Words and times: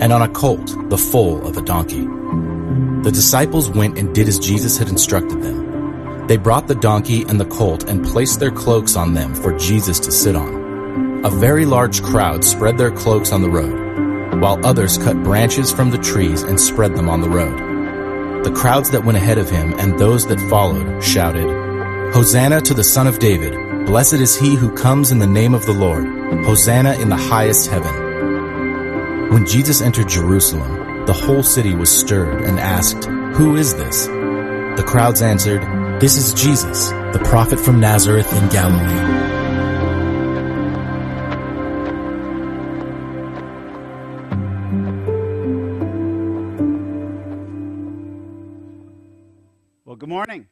and 0.00 0.12
on 0.12 0.22
a 0.22 0.28
colt, 0.28 0.74
the 0.90 0.98
foal 0.98 1.46
of 1.46 1.56
a 1.56 1.62
donkey. 1.62 2.06
The 3.02 3.12
disciples 3.12 3.70
went 3.70 3.98
and 3.98 4.14
did 4.14 4.28
as 4.28 4.38
Jesus 4.38 4.76
had 4.76 4.88
instructed 4.88 5.42
them. 5.42 6.26
They 6.26 6.36
brought 6.36 6.68
the 6.68 6.74
donkey 6.74 7.22
and 7.22 7.40
the 7.40 7.46
colt 7.46 7.88
and 7.88 8.04
placed 8.04 8.38
their 8.38 8.50
cloaks 8.50 8.96
on 8.96 9.14
them 9.14 9.34
for 9.34 9.56
Jesus 9.56 9.98
to 10.00 10.12
sit 10.12 10.36
on. 10.36 11.24
A 11.24 11.30
very 11.30 11.64
large 11.64 12.02
crowd 12.02 12.44
spread 12.44 12.76
their 12.76 12.90
cloaks 12.90 13.32
on 13.32 13.42
the 13.42 13.50
road, 13.50 14.40
while 14.40 14.64
others 14.64 14.98
cut 14.98 15.22
branches 15.22 15.72
from 15.72 15.90
the 15.90 15.98
trees 15.98 16.42
and 16.42 16.60
spread 16.60 16.96
them 16.96 17.08
on 17.08 17.22
the 17.22 17.30
road. 17.30 18.44
The 18.44 18.52
crowds 18.52 18.90
that 18.90 19.04
went 19.04 19.18
ahead 19.18 19.38
of 19.38 19.50
him 19.50 19.74
and 19.78 19.98
those 19.98 20.26
that 20.26 20.40
followed 20.48 21.02
shouted, 21.02 21.48
Hosanna 22.12 22.60
to 22.62 22.74
the 22.74 22.84
Son 22.84 23.06
of 23.06 23.18
David! 23.18 23.54
Blessed 23.86 24.14
is 24.14 24.38
he 24.38 24.54
who 24.54 24.70
comes 24.74 25.10
in 25.10 25.18
the 25.18 25.26
name 25.26 25.54
of 25.54 25.66
the 25.66 25.72
Lord! 25.72 26.06
Hosanna 26.44 26.94
in 26.94 27.08
the 27.08 27.16
highest 27.16 27.68
heaven! 27.68 28.07
When 29.30 29.44
Jesus 29.44 29.82
entered 29.82 30.08
Jerusalem, 30.08 31.04
the 31.04 31.12
whole 31.12 31.42
city 31.42 31.74
was 31.74 31.90
stirred 31.90 32.40
and 32.44 32.58
asked, 32.58 33.04
Who 33.04 33.56
is 33.56 33.74
this? 33.74 34.06
The 34.06 34.84
crowds 34.86 35.20
answered, 35.20 35.60
This 36.00 36.16
is 36.16 36.32
Jesus, 36.32 36.88
the 36.88 37.20
prophet 37.24 37.60
from 37.60 37.78
Nazareth 37.78 38.32
in 38.32 38.48
Galilee. 38.48 39.28
Well, 49.84 49.96
good 49.96 50.08
morning. 50.08 50.46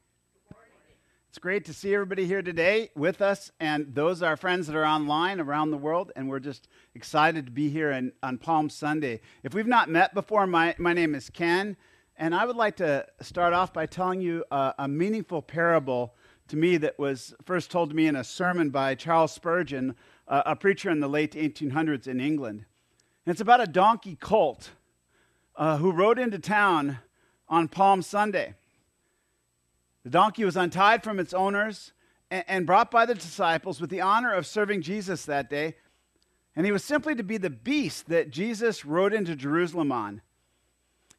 It's 1.37 1.43
great 1.43 1.67
to 1.67 1.75
see 1.75 1.93
everybody 1.93 2.25
here 2.25 2.41
today 2.41 2.89
with 2.95 3.21
us, 3.21 3.53
and 3.61 3.95
those 3.95 4.23
our 4.23 4.39
friends 4.39 4.67
that 4.69 4.75
are 4.75 4.87
online 4.87 5.39
around 5.39 5.71
the 5.71 5.77
world, 5.77 6.11
and 6.17 6.31
we're 6.31 6.41
just 6.41 6.67
excited 6.95 7.45
to 7.45 7.53
be 7.53 7.69
here 7.69 7.91
in, 7.91 8.13
on 8.23 8.39
Palm 8.39 8.71
Sunday. 8.71 9.21
If 9.43 9.53
we've 9.53 9.67
not 9.67 9.91
met 9.91 10.15
before, 10.15 10.47
my, 10.47 10.75
my 10.79 10.95
name 10.95 11.15
is 11.15 11.29
Ken, 11.29 11.77
and 12.17 12.35
I 12.35 12.47
would 12.47 12.57
like 12.57 12.77
to 12.77 13.07
start 13.21 13.53
off 13.53 13.75
by 13.75 13.85
telling 13.85 14.23
you 14.23 14.47
a, 14.51 14.77
a 14.79 14.89
meaningful 14.89 15.43
parable 15.43 16.15
to 16.49 16.57
me 16.57 16.79
that 16.79 16.99
was 16.99 17.35
first 17.45 17.71
told 17.71 17.91
to 17.91 17.95
me 17.95 18.07
in 18.07 18.17
a 18.17 18.25
sermon 18.25 18.71
by 18.71 18.95
Charles 18.95 19.33
Spurgeon, 19.33 19.95
uh, 20.27 20.43
a 20.47 20.57
preacher 20.57 20.89
in 20.89 21.01
the 21.01 21.09
late 21.09 21.33
1800s 21.33 22.09
in 22.09 22.19
England. 22.19 22.65
And 23.27 23.33
it's 23.33 23.43
about 23.43 23.61
a 23.61 23.67
donkey 23.67 24.17
colt 24.19 24.71
uh, 25.55 25.77
who 25.77 25.93
rode 25.93 26.19
into 26.19 26.39
town 26.39 27.01
on 27.47 27.69
Palm 27.69 28.01
Sunday. 28.01 28.55
The 30.07 30.11
donkey 30.11 30.45
was 30.45 30.57
untied 30.57 31.03
from 31.03 31.19
its 31.19 31.35
owners 31.35 31.91
and, 32.31 32.65
brought 32.65 32.93
by 32.93 33.07
the 33.07 33.15
disciples 33.17 33.81
with 33.81 33.91
the 33.91 34.03
honor 34.03 34.33
of 34.33 34.47
serving 34.47 34.83
Jesus 34.83 35.25
that 35.25 35.51
day. 35.51 35.75
And 36.55 36.65
he 36.65 36.71
was 36.71 36.85
simply 36.85 37.17
to 37.17 37.25
be 37.25 37.39
the 37.39 37.51
beast 37.51 38.09
that 38.09 38.31
Jesus 38.31 38.85
rode 38.85 39.13
into 39.13 39.35
Jerusalem 39.35 39.91
on. 39.91 40.21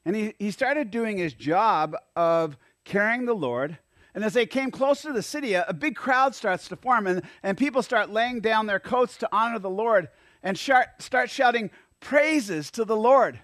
And 0.05 0.15
he, 0.15 0.35
he 0.39 0.51
started 0.51 0.89
doing 0.89 1.17
his 1.17 1.33
job 1.33 1.97
of 2.15 2.55
carrying 2.85 3.25
the 3.25 3.33
Lord. 3.33 3.77
And 4.15 4.23
as 4.23 4.31
they 4.31 4.45
came 4.45 4.71
closer 4.71 5.09
to 5.09 5.13
the 5.13 5.21
city, 5.21 5.55
a, 5.55 5.65
a 5.67 5.73
big 5.73 5.97
crowd 5.97 6.33
starts 6.33 6.69
to 6.69 6.77
form, 6.77 7.07
and, 7.07 7.23
and 7.43 7.57
people 7.57 7.83
start 7.83 8.09
laying 8.09 8.39
down 8.39 8.67
their 8.67 8.79
coats 8.79 9.17
to 9.17 9.27
honor 9.33 9.59
the 9.59 9.69
Lord 9.69 10.07
and 10.43 10.57
start, 10.57 11.01
start 11.01 11.29
shouting 11.29 11.71
praises 11.99 12.71
to 12.71 12.85
the 12.85 12.95
Lord. 12.95 13.41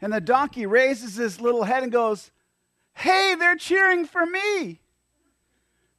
And 0.00 0.12
the 0.12 0.20
donkey 0.20 0.66
raises 0.66 1.16
his 1.16 1.40
little 1.40 1.64
head 1.64 1.82
and 1.82 1.90
goes, 1.90 2.30
Hey, 2.98 3.36
they're 3.38 3.54
cheering 3.54 4.06
for 4.06 4.26
me. 4.26 4.80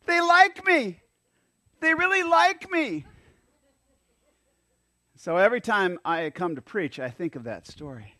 They 0.05 0.19
like 0.19 0.65
me. 0.65 0.99
They 1.79 1.93
really 1.93 2.23
like 2.23 2.69
me. 2.69 3.05
So 5.15 5.37
every 5.37 5.61
time 5.61 5.97
I 6.03 6.29
come 6.29 6.55
to 6.55 6.61
preach, 6.61 6.99
I 6.99 7.09
think 7.09 7.37
of 7.37 7.45
that 7.45 7.65
story. 7.67 8.15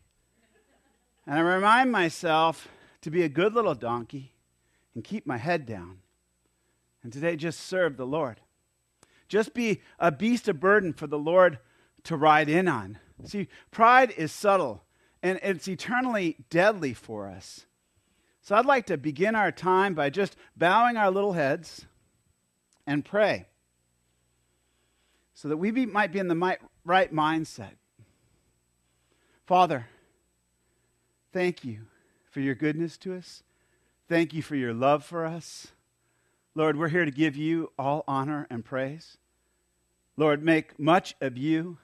And 1.28 1.36
I 1.36 1.42
remind 1.42 1.92
myself 1.92 2.70
to 3.02 3.12
be 3.12 3.24
a 3.24 3.30
good 3.30 3.54
little 3.54 3.76
donkey 3.76 4.34
and 4.96 5.04
keep 5.04 5.28
my 5.28 5.38
head 5.38 5.66
down. 5.66 6.00
And 7.04 7.12
today, 7.12 7.36
just 7.36 7.60
serve 7.60 7.98
the 7.98 8.08
Lord. 8.08 8.40
Just 9.28 9.54
be 9.54 9.82
a 10.00 10.10
beast 10.10 10.48
of 10.48 10.62
burden 10.62 10.94
for 10.94 11.06
the 11.06 11.20
Lord 11.20 11.60
to 12.06 12.16
ride 12.16 12.48
in 12.48 12.70
on. 12.70 12.98
See, 13.26 13.50
pride 13.72 14.12
is 14.12 14.32
subtle 14.32 14.84
and 15.22 15.38
it's 15.44 15.68
eternally 15.68 16.38
deadly 16.50 16.94
for 16.94 17.28
us. 17.28 17.66
So 18.42 18.56
I'd 18.56 18.66
like 18.66 18.88
to 18.88 18.98
begin 18.98 19.36
our 19.36 19.52
time 19.52 19.94
by 19.94 20.10
just 20.10 20.36
bowing 20.56 20.98
our 20.98 21.12
little 21.12 21.34
heads 21.34 21.86
and 22.88 23.06
pray 23.06 23.48
so 25.34 25.48
that 25.48 25.58
we 25.58 25.72
be, 25.72 25.86
might 25.86 26.12
be 26.12 26.20
in 26.20 26.28
the 26.28 26.58
right 26.84 27.14
mindset. 27.14 27.74
Father, 29.46 29.88
thank 31.32 31.64
you 31.64 31.88
for 32.30 32.40
your 32.40 32.56
goodness 32.56 32.98
to 32.98 33.16
us. 33.16 33.44
Thank 34.08 34.34
you 34.34 34.42
for 34.42 34.56
your 34.56 34.74
love 34.74 35.06
for 35.06 35.26
us. 35.26 35.68
Lord, 36.56 36.78
we're 36.78 36.90
here 36.90 37.06
to 37.06 37.12
give 37.12 37.36
you 37.36 37.72
all 37.78 38.04
honor 38.08 38.48
and 38.50 38.66
praise. 38.66 39.18
Lord, 40.18 40.44
make 40.44 40.78
much 40.80 41.16
of 41.22 41.38
you 41.38 41.78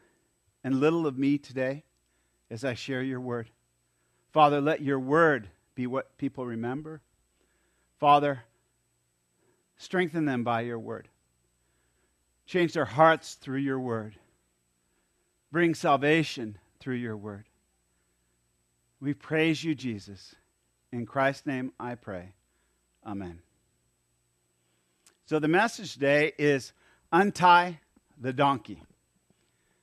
and 0.63 0.79
little 0.79 1.07
of 1.07 1.17
me 1.17 1.37
today 1.37 1.83
as 2.49 2.65
I 2.65 2.73
share 2.73 3.01
your 3.01 3.21
word. 3.21 3.49
Father, 4.33 4.59
let 4.59 4.81
your 4.81 4.99
word 4.99 5.49
be 5.75 5.85
what 5.87 6.17
people 6.17 6.45
remember. 6.45 7.01
Father, 7.99 8.43
strengthen 9.77 10.25
them 10.25 10.43
by 10.43 10.61
your 10.61 10.79
word. 10.79 11.09
Change 12.45 12.73
their 12.73 12.85
hearts 12.85 13.35
through 13.35 13.57
your 13.57 13.79
word. 13.79 14.15
Bring 15.51 15.75
salvation 15.75 16.57
through 16.79 16.95
your 16.95 17.17
word. 17.17 17.45
We 18.99 19.13
praise 19.13 19.63
you, 19.63 19.75
Jesus. 19.75 20.35
In 20.91 21.05
Christ's 21.05 21.45
name 21.45 21.71
I 21.79 21.95
pray. 21.95 22.33
Amen. 23.05 23.39
So 25.25 25.39
the 25.39 25.47
message 25.47 25.93
today 25.93 26.33
is 26.37 26.71
untie 27.11 27.79
the 28.19 28.33
donkey. 28.33 28.81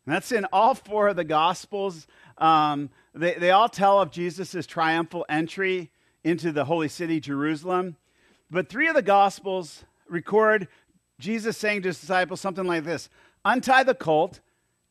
And 0.07 0.15
that's 0.15 0.33
in 0.33 0.47
all 0.53 0.75
four 0.75 1.09
of 1.09 1.17
the 1.17 1.25
Gospels. 1.25 2.07
Um, 2.43 2.91
they, 3.15 3.35
they 3.35 3.53
all 3.53 3.69
tell 3.69 4.01
of 4.01 4.11
Jesus' 4.11 4.67
triumphal 4.67 5.25
entry 5.29 5.93
into 6.25 6.51
the 6.51 6.65
holy 6.65 6.89
city, 6.89 7.21
Jerusalem. 7.21 7.97
But 8.51 8.69
three 8.69 8.89
of 8.89 8.95
the 8.95 9.03
Gospels 9.03 9.85
record 10.09 10.67
Jesus 11.21 11.57
saying 11.57 11.83
to 11.83 11.89
his 11.91 12.01
disciples 12.01 12.41
something 12.41 12.67
like 12.67 12.85
this 12.85 13.09
Untie 13.45 13.85
the 13.85 13.95
colt, 13.95 14.41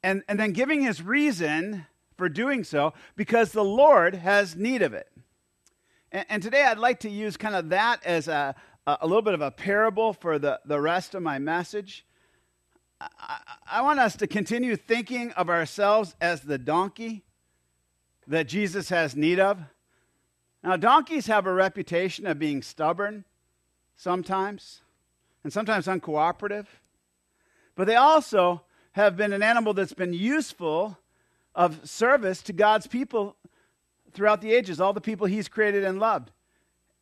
and, 0.01 0.23
and 0.29 0.40
then 0.40 0.53
giving 0.53 0.81
his 0.81 1.01
reason 1.01 1.85
for 2.17 2.29
doing 2.29 2.63
so, 2.63 2.94
because 3.17 3.51
the 3.51 3.63
Lord 3.63 4.16
has 4.16 4.56
need 4.56 4.81
of 4.81 4.94
it. 4.94 5.09
And, 6.11 6.25
and 6.29 6.44
today 6.44 6.63
I'd 6.63 6.78
like 6.78 7.01
to 7.01 7.09
use 7.09 7.35
kind 7.35 7.56
of 7.56 7.69
that 7.69 8.01
as 8.06 8.29
a, 8.29 8.56
a 8.88 9.06
little 9.06 9.22
bit 9.22 9.34
of 9.34 9.41
a 9.41 9.51
parable 9.51 10.13
for 10.13 10.40
the, 10.40 10.61
the 10.66 10.79
rest 10.79 11.16
of 11.16 11.22
my 11.22 11.38
message. 11.38 12.06
I, 13.01 13.40
I 13.69 13.81
want 13.81 14.00
us 14.00 14.16
to 14.17 14.28
continue 14.28 14.78
thinking 14.78 15.31
of 15.31 15.50
ourselves 15.50 16.16
as 16.22 16.41
the 16.41 16.57
donkey 16.57 17.25
that 18.28 18.48
Jesus 18.48 18.90
has 18.90 19.16
need 19.16 19.40
of. 19.40 19.59
Now, 20.64 20.78
donkeys 20.78 21.28
have 21.28 21.47
a 21.47 21.53
reputation 21.53 22.28
of 22.28 22.38
being 22.38 22.62
stubborn 22.62 23.26
sometimes, 23.96 24.82
and 25.44 25.52
sometimes 25.52 25.88
uncooperative, 25.88 26.68
but 27.76 27.88
they 27.88 27.96
also 27.96 28.62
have 28.94 29.18
been 29.18 29.34
an 29.34 29.41
animal 29.41 29.73
that's 29.73 29.94
been 29.94 30.14
useful 30.14 30.97
of 31.56 31.88
service 31.88 32.41
to 32.44 32.53
God's 32.53 32.88
people 32.88 33.35
throughout 34.12 34.41
the 34.41 34.53
ages, 34.53 34.79
all 34.79 34.94
the 34.94 35.02
people 35.02 35.28
He's 35.28 35.47
created 35.47 35.84
and 35.84 36.00
loved. 36.00 36.32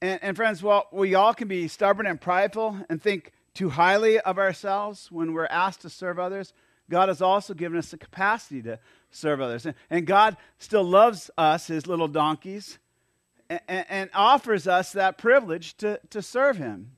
And, 0.01 0.19
and 0.21 0.35
friends, 0.35 0.63
while 0.63 0.87
we 0.91 1.15
all 1.15 1.33
can 1.33 1.47
be 1.47 1.67
stubborn 1.67 2.05
and 2.05 2.19
prideful 2.19 2.77
and 2.89 3.01
think 3.01 3.31
too 3.53 3.69
highly 3.69 4.19
of 4.19 4.37
ourselves 4.37 5.11
when 5.11 5.33
we're 5.33 5.47
asked 5.47 5.81
to 5.81 5.89
serve 5.89 6.19
others, 6.19 6.53
God 6.89 7.09
has 7.09 7.21
also 7.21 7.53
given 7.53 7.77
us 7.77 7.91
the 7.91 7.97
capacity 7.97 8.61
to 8.63 8.79
serve 9.11 9.41
others. 9.41 9.67
And, 9.89 10.05
God 10.05 10.37
still 10.57 10.83
loves 10.83 11.31
us, 11.37 11.67
his 11.67 11.87
little 11.87 12.07
donkeys, 12.07 12.79
and, 13.49 13.85
and, 13.89 14.09
offers 14.13 14.67
us 14.67 14.91
that 14.91 15.17
privilege 15.17 15.75
to, 15.77 15.99
to 16.09 16.21
serve 16.21 16.57
him. 16.57 16.91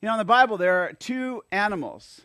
You 0.00 0.08
know, 0.08 0.14
in 0.14 0.18
the 0.18 0.24
Bible, 0.24 0.56
there 0.56 0.84
are 0.84 0.92
two 0.94 1.42
animals 1.52 2.22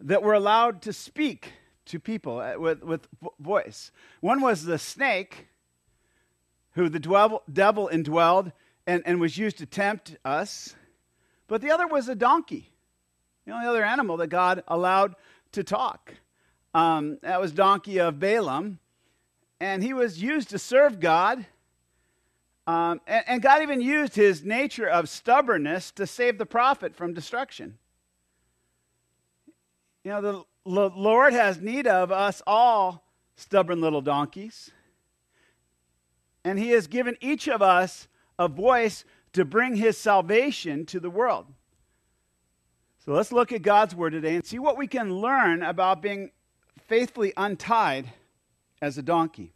that 0.00 0.22
were 0.22 0.34
allowed 0.34 0.82
to 0.82 0.92
speak 0.92 1.52
to 1.86 1.98
people 1.98 2.38
uh, 2.38 2.58
with, 2.58 2.82
with 2.82 3.08
voice. 3.38 3.90
One 4.20 4.40
was 4.40 4.64
the 4.64 4.78
snake, 4.78 5.48
who 6.72 6.88
the 6.88 7.00
devil 7.52 7.90
indwelled 7.92 8.52
and, 8.86 9.02
and 9.04 9.20
was 9.20 9.36
used 9.36 9.58
to 9.58 9.66
tempt 9.66 10.16
us, 10.24 10.74
but 11.48 11.60
the 11.60 11.70
other 11.70 11.86
was 11.86 12.08
a 12.08 12.14
donkey, 12.14 12.72
the 13.44 13.52
only 13.52 13.66
other 13.66 13.84
animal 13.84 14.16
that 14.18 14.28
God 14.28 14.62
allowed 14.68 15.16
to 15.52 15.64
talk. 15.64 16.14
Um, 16.72 17.18
that 17.22 17.40
was 17.40 17.52
donkey 17.52 17.98
of 17.98 18.20
Balaam, 18.20 18.78
and 19.58 19.82
he 19.82 19.92
was 19.92 20.22
used 20.22 20.50
to 20.50 20.58
serve 20.58 21.00
God. 21.00 21.44
Um, 22.66 23.00
and, 23.06 23.24
and 23.26 23.42
God 23.42 23.62
even 23.62 23.80
used 23.80 24.14
his 24.14 24.44
nature 24.44 24.86
of 24.86 25.08
stubbornness 25.08 25.90
to 25.92 26.06
save 26.06 26.38
the 26.38 26.46
prophet 26.46 26.94
from 26.94 27.14
destruction. 27.14 27.78
You 30.04 30.12
know, 30.12 30.20
the 30.20 30.44
Lord 30.64 31.32
has 31.32 31.60
need 31.60 31.86
of 31.86 32.12
us 32.12 32.42
all 32.46 33.04
stubborn 33.36 33.80
little 33.80 34.00
donkeys. 34.00 34.70
And 36.44 36.58
he 36.58 36.70
has 36.70 36.86
given 36.86 37.16
each 37.20 37.48
of 37.48 37.60
us 37.60 38.08
a 38.38 38.48
voice 38.48 39.04
to 39.32 39.44
bring 39.44 39.76
his 39.76 39.98
salvation 39.98 40.86
to 40.86 41.00
the 41.00 41.10
world. 41.10 41.46
So 43.04 43.12
let's 43.12 43.32
look 43.32 43.52
at 43.52 43.62
God's 43.62 43.94
word 43.94 44.10
today 44.10 44.34
and 44.34 44.44
see 44.44 44.58
what 44.58 44.78
we 44.78 44.86
can 44.86 45.14
learn 45.14 45.62
about 45.62 46.02
being 46.02 46.30
faithfully 46.90 47.32
untied 47.36 48.12
as 48.82 48.98
a 48.98 49.02
donkey. 49.02 49.52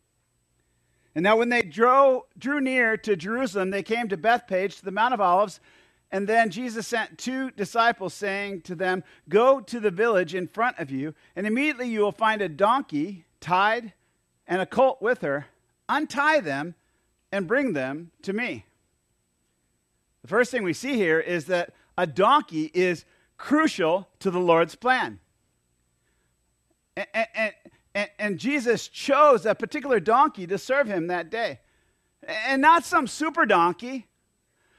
And 1.17 1.25
now, 1.25 1.37
when 1.37 1.49
they 1.49 1.63
drew, 1.63 2.23
drew 2.39 2.61
near 2.61 2.97
to 2.99 3.17
Jerusalem, 3.17 3.71
they 3.71 3.83
came 3.83 4.09
to 4.09 4.17
Bethphage, 4.17 4.77
to 4.77 4.85
the 4.85 4.93
Mount 4.93 5.15
of 5.15 5.21
Olives. 5.21 5.59
And 6.13 6.29
then 6.29 6.51
Jesus 6.51 6.87
sent 6.87 7.19
two 7.19 7.51
disciples, 7.51 8.15
saying 8.15 8.63
to 8.63 8.77
them, 8.77 9.03
Go 9.29 9.61
to 9.61 9.81
the 9.81 9.91
village 9.91 10.33
in 10.33 10.47
front 10.47 10.79
of 10.79 10.93
you, 10.93 11.13
and 11.35 11.45
immediately 11.45 11.89
you 11.89 12.01
will 12.03 12.13
find 12.13 12.41
a 12.41 12.49
donkey 12.49 13.25
tied 13.41 13.93
and 14.47 14.63
a 14.63 14.67
colt 14.67 15.03
with 15.03 15.23
her. 15.23 15.47
Untie 15.89 16.39
them 16.39 16.77
and 17.33 17.49
bring 17.49 17.73
them 17.73 18.13
to 18.23 18.33
me. 18.33 18.65
The 20.23 20.29
first 20.29 20.53
thing 20.53 20.63
we 20.63 20.73
see 20.73 20.95
here 20.95 21.19
is 21.19 21.47
that 21.47 21.75
a 21.99 22.07
donkey 22.07 22.71
is 22.75 23.05
crucial 23.37 24.09
to 24.21 24.31
the 24.31 24.39
Lord's 24.39 24.77
plan. 24.77 25.19
And, 26.97 27.53
and, 27.95 28.11
and, 28.19 28.39
Jesus 28.39 28.87
chose 28.89 29.47
a 29.47 29.55
particular 29.55 29.99
donkey 29.99 30.47
to 30.47 30.59
serve 30.59 30.87
him 30.87 31.09
that 31.09 31.31
day. 31.31 31.59
And 32.27 32.63
not 32.63 32.85
some 32.85 33.07
super 33.07 33.47
donkey, 33.47 34.07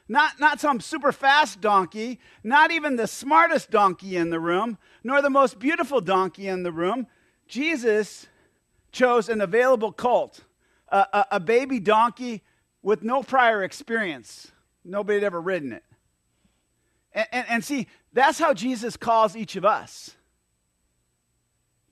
not, 0.07 0.39
not 0.39 0.59
some 0.59 0.79
super 0.79 1.11
fast 1.11 1.61
donkey, 1.61 2.19
not 2.43 2.71
even 2.71 2.95
the 2.95 3.07
smartest 3.07 3.69
donkey 3.69 4.15
in 4.15 4.29
the 4.29 4.39
room, 4.39 4.77
nor 5.03 5.21
the 5.21 5.29
most 5.29 5.59
beautiful 5.59 5.99
donkey 5.99 6.47
in 6.47 6.63
the 6.63 6.71
room. 6.71 7.07
Jesus 7.47 8.27
chose 8.91 9.29
an 9.29 9.41
available 9.41 9.91
colt, 9.91 10.41
a, 10.89 11.05
a, 11.11 11.25
a 11.31 11.39
baby 11.39 11.79
donkey 11.79 12.43
with 12.81 13.03
no 13.03 13.23
prior 13.23 13.63
experience. 13.63 14.51
Nobody 14.83 15.17
had 15.17 15.23
ever 15.23 15.41
ridden 15.41 15.73
it. 15.73 15.83
And, 17.13 17.27
and, 17.31 17.45
and, 17.49 17.63
see, 17.63 17.87
that's 18.13 18.37
how 18.37 18.53
Jesus 18.53 18.95
calls 18.95 19.35
each 19.35 19.55
of 19.55 19.65
us, 19.65 20.15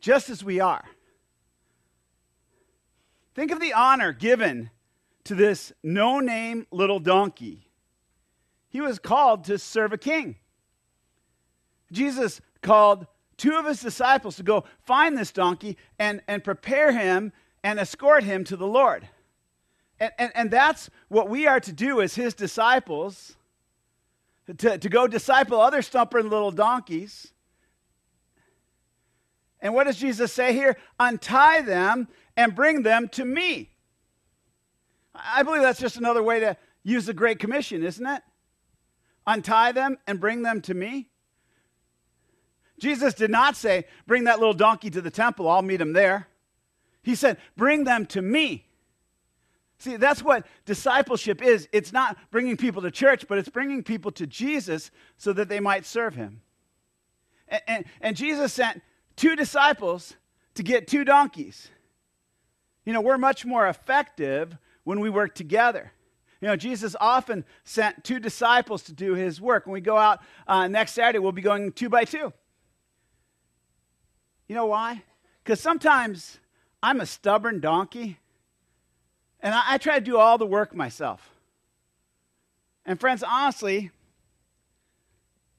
just 0.04 0.30
as 0.30 0.44
we 0.44 0.60
are. 0.60 0.84
Think 3.36 3.52
of 3.52 3.62
the 3.62 3.72
honor 3.72 4.12
given 4.12 4.70
to 5.24 5.34
this 5.34 5.72
no 5.82 6.20
name 6.20 6.68
little 6.72 7.00
donkey. 7.00 7.70
He 8.68 8.82
was 8.82 9.00
called 9.00 9.46
to 9.46 9.58
serve 9.58 9.94
a 9.94 9.98
king. 9.98 10.36
Jesus 11.90 12.42
called 12.62 13.08
two 13.38 13.56
of 13.56 13.66
his 13.66 13.80
disciples 13.80 14.36
to 14.36 14.44
go 14.44 14.66
find 14.82 15.18
this 15.18 15.32
donkey 15.32 15.78
and, 15.98 16.22
and 16.28 16.44
prepare 16.44 16.92
him 16.92 17.32
and 17.64 17.80
escort 17.80 18.26
him 18.26 18.44
to 18.44 18.58
the 18.58 18.68
Lord. 18.68 19.08
And, 20.02 20.12
and, 20.20 20.32
and 20.36 20.52
that's 20.52 20.90
what 21.08 21.30
we 21.30 21.48
are 21.48 21.62
to 21.62 21.72
do 21.72 22.02
as 22.02 22.16
his 22.16 22.34
disciples 22.34 23.38
to, 24.58 24.78
to 24.78 24.90
go 24.90 25.08
disciple 25.08 25.62
other 25.62 25.82
stubborn 25.82 26.30
little 26.30 26.52
donkeys. 26.52 27.32
And 29.64 29.74
what 29.74 29.86
does 29.86 29.98
Jesus 29.98 30.32
say 30.34 30.54
here? 30.54 30.78
Untie 31.00 31.62
them 31.62 32.10
and 32.36 32.54
bring 32.54 32.84
them 32.84 33.08
to 33.10 33.24
me. 33.24 33.72
I 35.16 35.42
believe 35.42 35.62
that's 35.62 35.80
just 35.80 35.96
another 35.96 36.22
way 36.22 36.42
to 36.42 36.58
use 36.84 37.06
the 37.06 37.14
Great 37.14 37.40
Commission, 37.40 37.82
isn't 37.82 38.06
it? 38.06 38.22
Untie 39.26 39.72
them 39.72 39.98
and 40.06 40.20
bring 40.20 40.44
them 40.44 40.62
to 40.64 40.74
me. 40.74 41.08
Jesus 42.78 43.14
did 43.14 43.32
not 43.32 43.56
say, 43.56 43.86
Bring 44.06 44.26
that 44.26 44.40
little 44.40 44.54
donkey 44.54 44.90
to 44.90 45.02
the 45.02 45.10
temple, 45.10 45.48
I'll 45.48 45.62
meet 45.62 45.80
him 45.80 45.94
there. 45.94 46.28
He 47.02 47.16
said, 47.16 47.38
Bring 47.56 47.86
them 47.86 48.06
to 48.08 48.22
me. 48.22 48.66
See, 49.78 49.96
that's 49.96 50.22
what 50.22 50.46
discipleship 50.66 51.42
is. 51.42 51.70
It's 51.72 51.94
not 51.94 52.18
bringing 52.32 52.58
people 52.58 52.82
to 52.82 52.92
church, 52.92 53.28
but 53.30 53.38
it's 53.38 53.50
bringing 53.50 53.82
people 53.84 54.12
to 54.14 54.28
Jesus 54.28 54.92
so 55.18 55.32
that 55.34 55.48
they 55.48 55.60
might 55.62 55.86
serve 55.86 56.16
him. 56.16 56.42
And, 57.48 57.62
and, 57.68 57.86
and 58.02 58.18
Jesus 58.18 58.52
sent 58.52 58.82
two 59.16 59.36
disciples 59.36 60.16
to 60.56 60.64
get 60.64 60.88
two 60.88 61.04
donkeys. 61.04 61.70
You 62.86 62.94
know, 62.94 63.02
we're 63.02 63.18
much 63.18 63.46
more 63.46 63.68
effective 63.68 64.58
when 64.84 65.00
we 65.00 65.10
work 65.10 65.36
together. 65.36 65.92
You 66.42 66.50
know, 66.50 66.56
Jesus 66.56 66.96
often 67.00 67.46
sent 67.64 68.04
two 68.04 68.20
disciples 68.20 68.84
to 68.84 68.94
do 68.94 69.14
his 69.14 69.40
work. 69.40 69.66
When 69.66 69.74
we 69.74 69.82
go 69.82 69.98
out 69.98 70.20
uh, 70.46 70.68
next 70.68 70.92
Saturday, 70.92 71.20
we'll 71.20 71.32
be 71.32 71.42
going 71.42 71.72
two 71.72 71.88
by 71.88 72.04
two. 72.04 72.34
You 74.50 74.56
know 74.56 74.66
why? 74.66 75.04
Because 75.42 75.62
sometimes 75.62 76.40
I'm 76.82 77.00
a 77.00 77.06
stubborn 77.06 77.62
donkey 77.62 78.20
and 79.40 79.54
I, 79.54 79.62
I 79.66 79.78
try 79.78 80.00
to 80.00 80.06
do 80.06 80.18
all 80.18 80.38
the 80.38 80.46
work 80.46 80.76
myself. 80.76 81.30
And 82.86 83.00
friends, 83.00 83.24
honestly, 83.24 83.92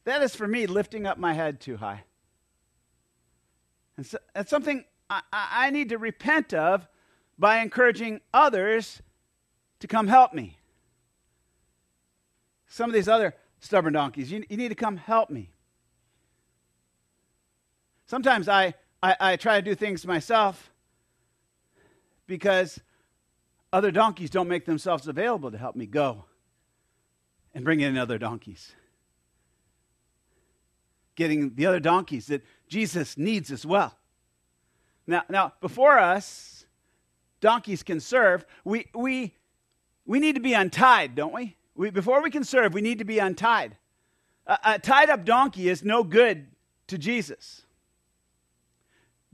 that 0.05 0.23
is 0.23 0.35
for 0.35 0.47
me 0.47 0.67
lifting 0.67 1.07
up 1.07 1.17
my 1.17 1.33
head 1.33 1.61
too 1.61 1.79
high. 1.79 2.05
And 3.97 4.07
so, 4.07 4.19
that's 4.35 4.51
something 4.51 4.85
I, 5.09 5.23
I 5.33 5.71
need 5.71 5.91
to 5.91 5.99
repent 5.99 6.53
of 6.55 6.87
by 7.39 7.59
encouraging 7.59 8.21
others 8.33 9.03
to 9.81 9.87
come 9.87 10.07
help 10.07 10.33
me. 10.33 10.59
Some 12.69 12.91
of 12.91 12.95
these 12.95 13.09
other 13.09 13.35
stubborn 13.61 13.93
donkeys, 13.93 14.31
you, 14.33 14.45
you 14.49 14.57
need 14.57 14.69
to 14.69 14.75
come 14.75 14.97
help 14.97 15.31
me. 15.31 15.51
Sometimes 18.07 18.49
I, 18.49 18.75
I, 19.03 19.17
I 19.21 19.37
try 19.37 19.61
to 19.61 19.63
do 19.63 19.75
things 19.75 20.07
myself 20.07 20.71
because 22.27 22.81
other 23.73 23.91
donkeys 23.91 24.31
don't 24.31 24.49
make 24.49 24.67
themselves 24.67 25.09
available 25.09 25.51
to 25.51 25.59
help 25.59 25.77
me 25.77 25.87
go 25.87 26.25
and 27.55 27.65
bring 27.65 27.81
in 27.81 27.97
other 27.97 28.19
donkeys. 28.19 28.73
Getting 31.17 31.55
the 31.55 31.67
other 31.67 31.81
donkeys 31.81 32.27
that 32.27 32.43
Jesus 32.69 33.17
needs 33.17 33.51
as 33.51 33.65
well. 33.65 33.97
Now, 35.07 35.23
now 35.29 35.53
before 35.61 35.99
us, 35.99 36.67
donkeys 37.41 37.83
can 37.83 38.01
serve. 38.01 38.45
We, 38.65 38.87
we, 38.95 39.35
we 40.07 40.19
need 40.19 40.35
to 40.35 40.41
be 40.41 40.55
untied, 40.55 41.15
don't 41.15 41.35
we? 41.35 41.57
we? 41.75 41.91
Before 41.91 42.23
we 42.23 42.31
can 42.31 42.45
serve, 42.45 42.75
we 42.75 42.81
need 42.81 42.99
to 42.99 43.05
be 43.05 43.19
untied. 43.19 43.77
A, 44.47 44.59
a 44.65 44.79
tied 44.79 45.11
up 45.11 45.25
donkey 45.25 45.69
is 45.69 45.85
no 45.85 46.05
good 46.05 46.47
to 46.87 46.99
Jesus. 46.99 47.63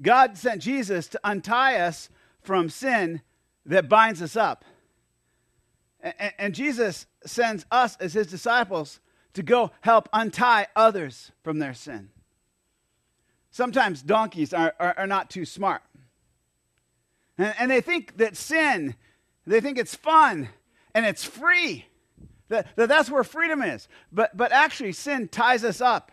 God 0.02 0.38
sent 0.38 0.62
Jesus 0.62 1.08
to 1.08 1.20
untie 1.22 1.76
us 1.76 2.08
from 2.40 2.68
sin 2.68 3.22
that 3.66 3.88
binds 3.88 4.22
us 4.22 4.37
up. 4.37 4.64
And, 6.00 6.32
and, 6.38 6.54
Jesus 6.54 7.06
sends 7.26 7.66
us 7.70 7.96
as 8.00 8.14
his 8.14 8.26
disciples 8.26 9.00
to 9.34 9.42
go 9.42 9.70
help 9.82 10.08
untie 10.14 10.66
others 10.75 11.30
from 11.42 11.58
their 11.58 11.75
sin. 11.75 12.08
Sometimes 13.50 14.02
donkeys 14.02 14.52
are, 14.52 14.75
are, 14.78 14.95
are 14.99 15.07
not 15.07 15.30
too 15.30 15.45
smart. 15.45 15.83
And, 17.37 17.54
and 17.59 17.71
they 17.71 17.80
think 17.80 18.16
that 18.19 18.37
sin, 18.37 18.95
they 19.47 19.61
think 19.61 19.78
it's 19.78 19.95
fun 19.95 20.49
and 20.95 21.04
it's 21.04 21.25
free. 21.25 21.87
That, 22.49 22.69
that 22.76 22.88
that's 22.88 23.11
where 23.11 23.25
freedom 23.25 23.62
is. 23.62 23.88
But, 24.12 24.37
but 24.37 24.52
actually, 24.52 24.92
sin 24.92 25.28
ties 25.28 25.64
us 25.64 25.80
up. 25.80 26.12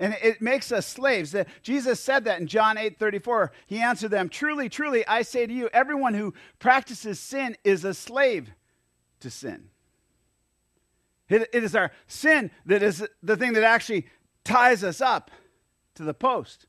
And 0.00 0.16
it 0.20 0.42
makes 0.42 0.72
us 0.72 0.86
slaves. 0.86 1.36
Jesus 1.62 2.00
said 2.00 2.24
that 2.24 2.40
in 2.40 2.48
John 2.48 2.76
8 2.76 2.98
34. 2.98 3.52
He 3.66 3.78
answered 3.78 4.10
them, 4.10 4.28
Truly, 4.28 4.68
truly, 4.68 5.06
I 5.06 5.22
say 5.22 5.46
to 5.46 5.52
you, 5.52 5.68
everyone 5.72 6.14
who 6.14 6.34
practices 6.58 7.20
sin 7.20 7.56
is 7.62 7.84
a 7.84 7.94
slave 7.94 8.50
to 9.20 9.30
sin. 9.30 9.70
It, 11.28 11.48
it 11.52 11.62
is 11.62 11.76
our 11.76 11.92
sin 12.08 12.50
that 12.66 12.82
is 12.82 13.06
the 13.22 13.36
thing 13.36 13.52
that 13.52 13.62
actually 13.62 14.08
ties 14.42 14.82
us 14.82 15.00
up 15.00 15.30
to 15.94 16.04
the 16.04 16.14
post. 16.14 16.66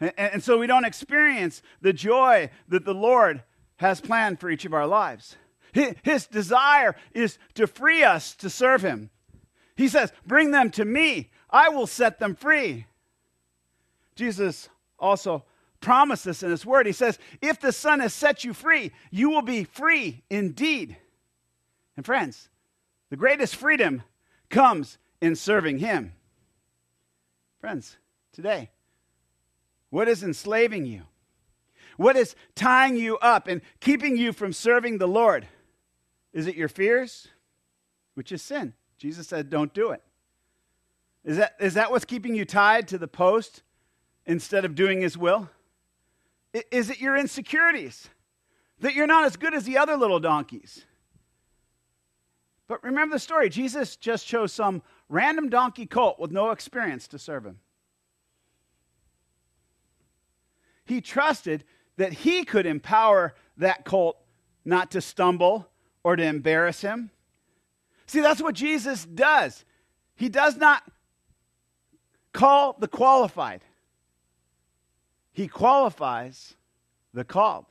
And, 0.00 0.12
and 0.16 0.44
so 0.44 0.58
we 0.58 0.66
don't 0.66 0.84
experience 0.84 1.62
the 1.80 1.92
joy 1.92 2.50
that 2.68 2.84
the 2.84 2.94
Lord 2.94 3.42
has 3.76 4.00
planned 4.00 4.40
for 4.40 4.50
each 4.50 4.64
of 4.64 4.74
our 4.74 4.86
lives. 4.86 5.36
His 5.72 6.26
desire 6.26 6.96
is 7.14 7.38
to 7.54 7.66
free 7.66 8.02
us 8.02 8.34
to 8.36 8.50
serve 8.50 8.82
Him. 8.82 9.10
He 9.76 9.88
says, 9.88 10.12
Bring 10.26 10.50
them 10.50 10.70
to 10.72 10.84
me. 10.84 11.30
I 11.48 11.68
will 11.68 11.86
set 11.86 12.18
them 12.18 12.34
free. 12.34 12.86
Jesus 14.16 14.68
also 14.98 15.44
promised 15.80 16.26
in 16.26 16.50
his 16.50 16.66
word. 16.66 16.86
He 16.86 16.92
says, 16.92 17.18
If 17.40 17.60
the 17.60 17.72
Son 17.72 18.00
has 18.00 18.12
set 18.12 18.44
you 18.44 18.52
free, 18.52 18.92
you 19.10 19.30
will 19.30 19.42
be 19.42 19.64
free 19.64 20.22
indeed. 20.28 20.96
And 21.96 22.04
friends, 22.04 22.48
the 23.10 23.16
greatest 23.16 23.56
freedom 23.56 24.02
comes 24.48 24.98
in 25.20 25.36
serving 25.36 25.78
Him. 25.78 26.12
Friends, 27.60 27.96
today, 28.40 28.70
what 29.90 30.08
is 30.08 30.22
enslaving 30.22 30.86
you? 30.86 31.02
What 31.98 32.16
is 32.16 32.34
tying 32.54 32.96
you 32.96 33.18
up 33.18 33.48
and 33.48 33.60
keeping 33.80 34.16
you 34.16 34.32
from 34.32 34.54
serving 34.54 34.96
the 34.96 35.06
Lord? 35.06 35.46
Is 36.32 36.46
it 36.46 36.56
your 36.56 36.68
fears, 36.68 37.28
which 38.14 38.32
is 38.32 38.40
sin? 38.40 38.72
Jesus 38.96 39.28
said, 39.28 39.50
don't 39.50 39.74
do 39.74 39.90
it. 39.90 40.02
Is 41.22 41.36
that, 41.36 41.54
is 41.60 41.74
that 41.74 41.90
what's 41.90 42.06
keeping 42.06 42.34
you 42.34 42.46
tied 42.46 42.88
to 42.88 42.96
the 42.98 43.06
post 43.06 43.62
instead 44.24 44.64
of 44.64 44.74
doing 44.74 45.02
His 45.02 45.18
will? 45.18 45.50
Is 46.70 46.88
it 46.88 46.98
your 46.98 47.16
insecurities 47.16 48.08
that 48.78 48.94
you're 48.94 49.06
not 49.06 49.26
as 49.26 49.36
good 49.36 49.52
as 49.52 49.64
the 49.64 49.76
other 49.76 49.96
little 49.96 50.18
donkeys? 50.18 50.86
But 52.68 52.82
remember 52.82 53.16
the 53.16 53.20
story 53.20 53.50
Jesus 53.50 53.96
just 53.96 54.26
chose 54.26 54.50
some 54.50 54.80
random 55.10 55.50
donkey 55.50 55.84
colt 55.84 56.18
with 56.18 56.30
no 56.30 56.52
experience 56.52 57.06
to 57.08 57.18
serve 57.18 57.44
him. 57.44 57.58
He 60.90 61.00
trusted 61.00 61.62
that 61.98 62.12
he 62.12 62.42
could 62.42 62.66
empower 62.66 63.36
that 63.58 63.84
colt 63.84 64.16
not 64.64 64.90
to 64.90 65.00
stumble 65.00 65.68
or 66.02 66.16
to 66.16 66.22
embarrass 66.24 66.80
him. 66.80 67.10
See, 68.06 68.18
that's 68.18 68.42
what 68.42 68.56
Jesus 68.56 69.04
does. 69.04 69.64
He 70.16 70.28
does 70.28 70.56
not 70.56 70.82
call 72.32 72.74
the 72.76 72.88
qualified, 72.88 73.62
he 75.32 75.46
qualifies 75.46 76.54
the 77.14 77.22
called. 77.22 77.66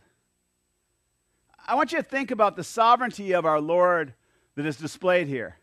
I 1.67 1.75
want 1.75 1.91
you 1.91 1.97
to 1.97 2.03
think 2.03 2.31
about 2.31 2.55
the 2.55 2.63
sovereignty 2.63 3.33
of 3.33 3.45
our 3.45 3.59
Lord 3.59 4.13
that 4.55 4.65
is 4.65 4.77
displayed 4.77 5.27
here. 5.27 5.57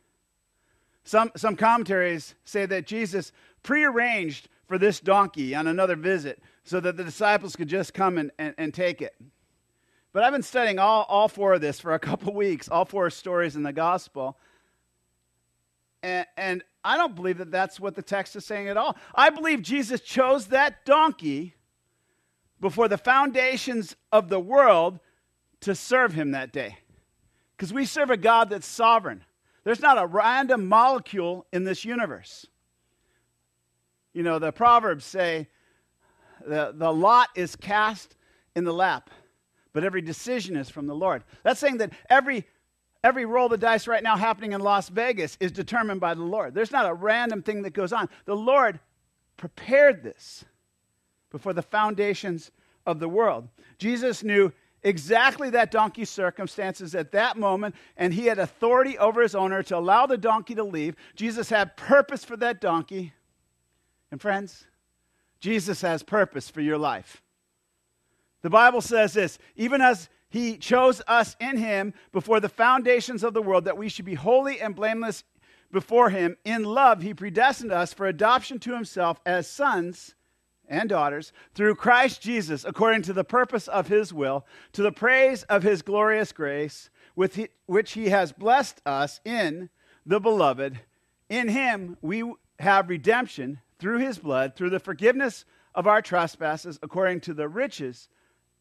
Some, 1.04 1.32
some 1.36 1.56
commentaries 1.56 2.34
say 2.44 2.66
that 2.66 2.86
Jesus 2.86 3.32
prearranged 3.62 4.50
for 4.68 4.76
this 4.76 5.00
donkey 5.00 5.54
on 5.54 5.66
another 5.66 5.96
visit 5.96 6.42
so 6.66 6.80
that 6.80 6.96
the 6.96 7.04
disciples 7.04 7.54
could 7.54 7.68
just 7.68 7.94
come 7.94 8.18
and, 8.18 8.32
and, 8.38 8.54
and 8.58 8.74
take 8.74 9.00
it. 9.00 9.14
But 10.12 10.24
I've 10.24 10.32
been 10.32 10.42
studying 10.42 10.78
all, 10.78 11.06
all 11.08 11.28
four 11.28 11.54
of 11.54 11.60
this 11.60 11.78
for 11.78 11.94
a 11.94 11.98
couple 12.00 12.34
weeks, 12.34 12.68
all 12.68 12.84
four 12.84 13.08
stories 13.08 13.56
in 13.56 13.62
the 13.62 13.72
gospel. 13.72 14.36
And, 16.02 16.26
and 16.36 16.64
I 16.84 16.96
don't 16.96 17.14
believe 17.14 17.38
that 17.38 17.52
that's 17.52 17.78
what 17.78 17.94
the 17.94 18.02
text 18.02 18.34
is 18.34 18.44
saying 18.44 18.68
at 18.68 18.76
all. 18.76 18.96
I 19.14 19.30
believe 19.30 19.62
Jesus 19.62 20.00
chose 20.00 20.48
that 20.48 20.84
donkey 20.84 21.54
before 22.60 22.88
the 22.88 22.98
foundations 22.98 23.94
of 24.10 24.28
the 24.28 24.40
world 24.40 24.98
to 25.60 25.74
serve 25.74 26.14
him 26.14 26.32
that 26.32 26.52
day. 26.52 26.78
Because 27.56 27.72
we 27.72 27.86
serve 27.86 28.10
a 28.10 28.16
God 28.16 28.50
that's 28.50 28.66
sovereign. 28.66 29.24
There's 29.62 29.80
not 29.80 29.98
a 29.98 30.06
random 30.06 30.66
molecule 30.66 31.46
in 31.52 31.64
this 31.64 31.84
universe. 31.84 32.46
You 34.12 34.22
know, 34.22 34.38
the 34.38 34.52
Proverbs 34.52 35.04
say 35.04 35.48
the, 36.46 36.72
the 36.74 36.92
lot 36.92 37.28
is 37.34 37.56
cast 37.56 38.16
in 38.54 38.64
the 38.64 38.72
lap, 38.72 39.10
but 39.72 39.84
every 39.84 40.00
decision 40.00 40.56
is 40.56 40.70
from 40.70 40.86
the 40.86 40.94
Lord. 40.94 41.24
That's 41.42 41.60
saying 41.60 41.78
that 41.78 41.92
every 42.08 42.46
every 43.04 43.24
roll 43.24 43.44
of 43.44 43.52
the 43.52 43.58
dice 43.58 43.86
right 43.86 44.02
now 44.02 44.16
happening 44.16 44.52
in 44.52 44.60
Las 44.60 44.88
Vegas 44.88 45.36
is 45.38 45.52
determined 45.52 46.00
by 46.00 46.14
the 46.14 46.22
Lord. 46.22 46.54
There's 46.54 46.72
not 46.72 46.90
a 46.90 46.94
random 46.94 47.42
thing 47.42 47.62
that 47.62 47.72
goes 47.72 47.92
on. 47.92 48.08
The 48.24 48.34
Lord 48.34 48.80
prepared 49.36 50.02
this 50.02 50.44
before 51.30 51.52
the 51.52 51.62
foundations 51.62 52.50
of 52.84 52.98
the 52.98 53.08
world. 53.08 53.48
Jesus 53.78 54.24
knew 54.24 54.52
exactly 54.82 55.50
that 55.50 55.70
donkey's 55.70 56.10
circumstances 56.10 56.94
at 56.94 57.12
that 57.12 57.36
moment, 57.36 57.74
and 57.96 58.14
he 58.14 58.26
had 58.26 58.38
authority 58.38 58.96
over 58.98 59.22
his 59.22 59.34
owner 59.34 59.62
to 59.64 59.76
allow 59.76 60.06
the 60.06 60.18
donkey 60.18 60.54
to 60.54 60.64
leave. 60.64 60.96
Jesus 61.14 61.50
had 61.50 61.76
purpose 61.76 62.24
for 62.24 62.36
that 62.38 62.60
donkey. 62.60 63.12
And 64.10 64.20
friends, 64.20 64.66
Jesus 65.40 65.80
has 65.82 66.02
purpose 66.02 66.48
for 66.48 66.60
your 66.60 66.78
life. 66.78 67.22
The 68.42 68.50
Bible 68.50 68.80
says 68.80 69.14
this 69.14 69.38
even 69.56 69.80
as 69.80 70.08
he 70.28 70.56
chose 70.56 71.00
us 71.06 71.36
in 71.40 71.56
him 71.56 71.94
before 72.12 72.40
the 72.40 72.48
foundations 72.48 73.22
of 73.22 73.34
the 73.34 73.42
world, 73.42 73.64
that 73.64 73.78
we 73.78 73.88
should 73.88 74.04
be 74.04 74.14
holy 74.14 74.60
and 74.60 74.74
blameless 74.74 75.24
before 75.72 76.10
him. 76.10 76.36
In 76.44 76.64
love, 76.64 77.02
he 77.02 77.14
predestined 77.14 77.72
us 77.72 77.92
for 77.92 78.06
adoption 78.06 78.58
to 78.60 78.74
himself 78.74 79.20
as 79.24 79.48
sons 79.48 80.14
and 80.68 80.88
daughters 80.88 81.32
through 81.54 81.76
Christ 81.76 82.20
Jesus, 82.20 82.64
according 82.64 83.02
to 83.02 83.12
the 83.12 83.24
purpose 83.24 83.68
of 83.68 83.88
his 83.88 84.12
will, 84.12 84.46
to 84.72 84.82
the 84.82 84.92
praise 84.92 85.44
of 85.44 85.62
his 85.62 85.82
glorious 85.82 86.32
grace, 86.32 86.90
with 87.14 87.38
which 87.66 87.92
he 87.92 88.08
has 88.08 88.32
blessed 88.32 88.80
us 88.84 89.20
in 89.24 89.70
the 90.04 90.20
beloved. 90.20 90.80
In 91.28 91.48
him 91.48 91.96
we 92.02 92.32
have 92.58 92.88
redemption 92.88 93.60
through 93.78 93.98
his 93.98 94.18
blood, 94.18 94.54
through 94.54 94.70
the 94.70 94.80
forgiveness 94.80 95.44
of 95.74 95.86
our 95.86 96.00
trespasses, 96.00 96.78
according 96.82 97.20
to 97.20 97.34
the 97.34 97.48
riches 97.48 98.08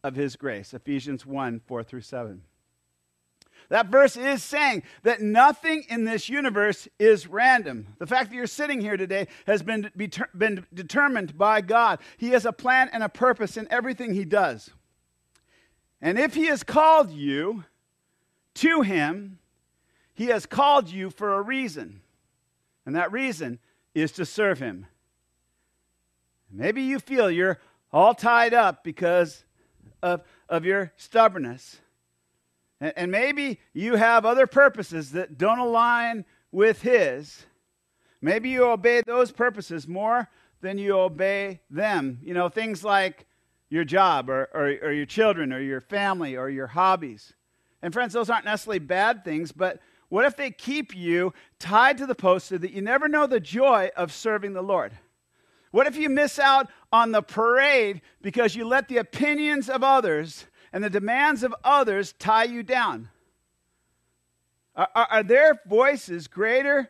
of 0.03 0.15
his 0.15 0.35
grace. 0.35 0.73
Ephesians 0.73 1.25
1 1.25 1.61
4 1.65 1.83
through 1.83 2.01
7. 2.01 2.41
That 3.69 3.87
verse 3.87 4.15
is 4.15 4.43
saying 4.43 4.83
that 5.03 5.21
nothing 5.21 5.85
in 5.89 6.03
this 6.03 6.29
universe 6.29 6.87
is 6.99 7.27
random. 7.27 7.87
The 7.97 8.05
fact 8.05 8.29
that 8.29 8.35
you're 8.35 8.47
sitting 8.47 8.79
here 8.79 8.97
today 8.97 9.27
has 9.47 9.63
been, 9.63 9.89
been 10.37 10.65
determined 10.73 11.37
by 11.37 11.61
God. 11.61 11.99
He 12.17 12.29
has 12.29 12.45
a 12.45 12.51
plan 12.51 12.89
and 12.93 13.01
a 13.01 13.09
purpose 13.09 13.57
in 13.57 13.67
everything 13.71 14.13
He 14.13 14.25
does. 14.25 14.69
And 16.01 16.19
if 16.19 16.35
He 16.35 16.45
has 16.45 16.63
called 16.63 17.11
you 17.11 17.63
to 18.55 18.81
Him, 18.81 19.39
He 20.13 20.27
has 20.27 20.45
called 20.45 20.89
you 20.89 21.09
for 21.09 21.33
a 21.33 21.41
reason. 21.41 22.01
And 22.85 22.95
that 22.95 23.11
reason 23.11 23.59
is 23.95 24.11
to 24.13 24.25
serve 24.25 24.59
Him. 24.59 24.85
Maybe 26.55 26.83
you 26.83 26.99
feel 26.99 27.29
you're 27.29 27.59
all 27.91 28.13
tied 28.13 28.53
up 28.53 28.83
because 28.83 29.43
of, 30.01 30.21
of 30.47 30.63
your 30.63 30.93
stubbornness. 30.95 31.81
And, 32.79 32.93
and 32.95 33.11
maybe 33.11 33.59
you 33.73 33.95
have 33.95 34.25
other 34.25 34.47
purposes 34.47 35.11
that 35.11 35.37
don't 35.37 35.59
align 35.59 36.23
with 36.51 36.81
His. 36.81 37.45
Maybe 38.21 38.49
you 38.49 38.65
obey 38.65 39.01
those 39.05 39.31
purposes 39.31 39.87
more 39.87 40.29
than 40.61 40.77
you 40.77 40.97
obey 40.97 41.59
them. 41.69 42.19
You 42.23 42.33
know, 42.33 42.47
things 42.47 42.83
like 42.83 43.25
your 43.69 43.83
job 43.83 44.29
or, 44.29 44.49
or, 44.53 44.67
or, 44.83 44.91
your 44.93 45.05
children 45.05 45.51
or 45.51 45.59
your 45.59 45.81
family 45.81 46.37
or 46.37 46.49
your 46.49 46.67
hobbies. 46.67 47.33
And 47.81 47.91
friends, 47.91 48.13
those 48.13 48.29
aren't 48.29 48.45
necessarily 48.45 48.79
bad 48.79 49.25
things, 49.25 49.51
but 49.51 49.79
what 50.07 50.25
if 50.25 50.37
they 50.37 50.51
keep 50.51 50.95
you 50.95 51.33
tied 51.59 51.97
to 51.97 52.05
the 52.05 52.15
post 52.15 52.47
so 52.47 52.57
that 52.57 52.71
you 52.71 52.81
never 52.81 53.07
know 53.07 53.27
the 53.27 53.39
joy 53.39 53.89
of 53.97 54.13
serving 54.13 54.53
the 54.53 54.61
Lord? 54.61 54.93
What 55.75 55.87
if 55.87 55.97
you 55.97 56.07
miss 56.07 56.39
out 56.39 56.69
on 56.93 57.11
the 57.11 57.21
parade 57.21 57.99
because 58.21 58.55
you 58.55 58.63
let 58.63 58.87
the 58.87 58.95
opinions 58.95 59.69
of 59.69 59.83
others 59.83 60.45
and 60.71 60.81
the 60.81 60.89
demands 60.89 61.43
of 61.43 61.53
others 61.65 62.13
tie 62.17 62.45
you 62.45 62.63
down? 62.63 63.09
Are, 64.77 64.87
are, 64.95 65.07
are 65.11 65.23
their 65.23 65.59
voices 65.67 66.27
greater 66.27 66.89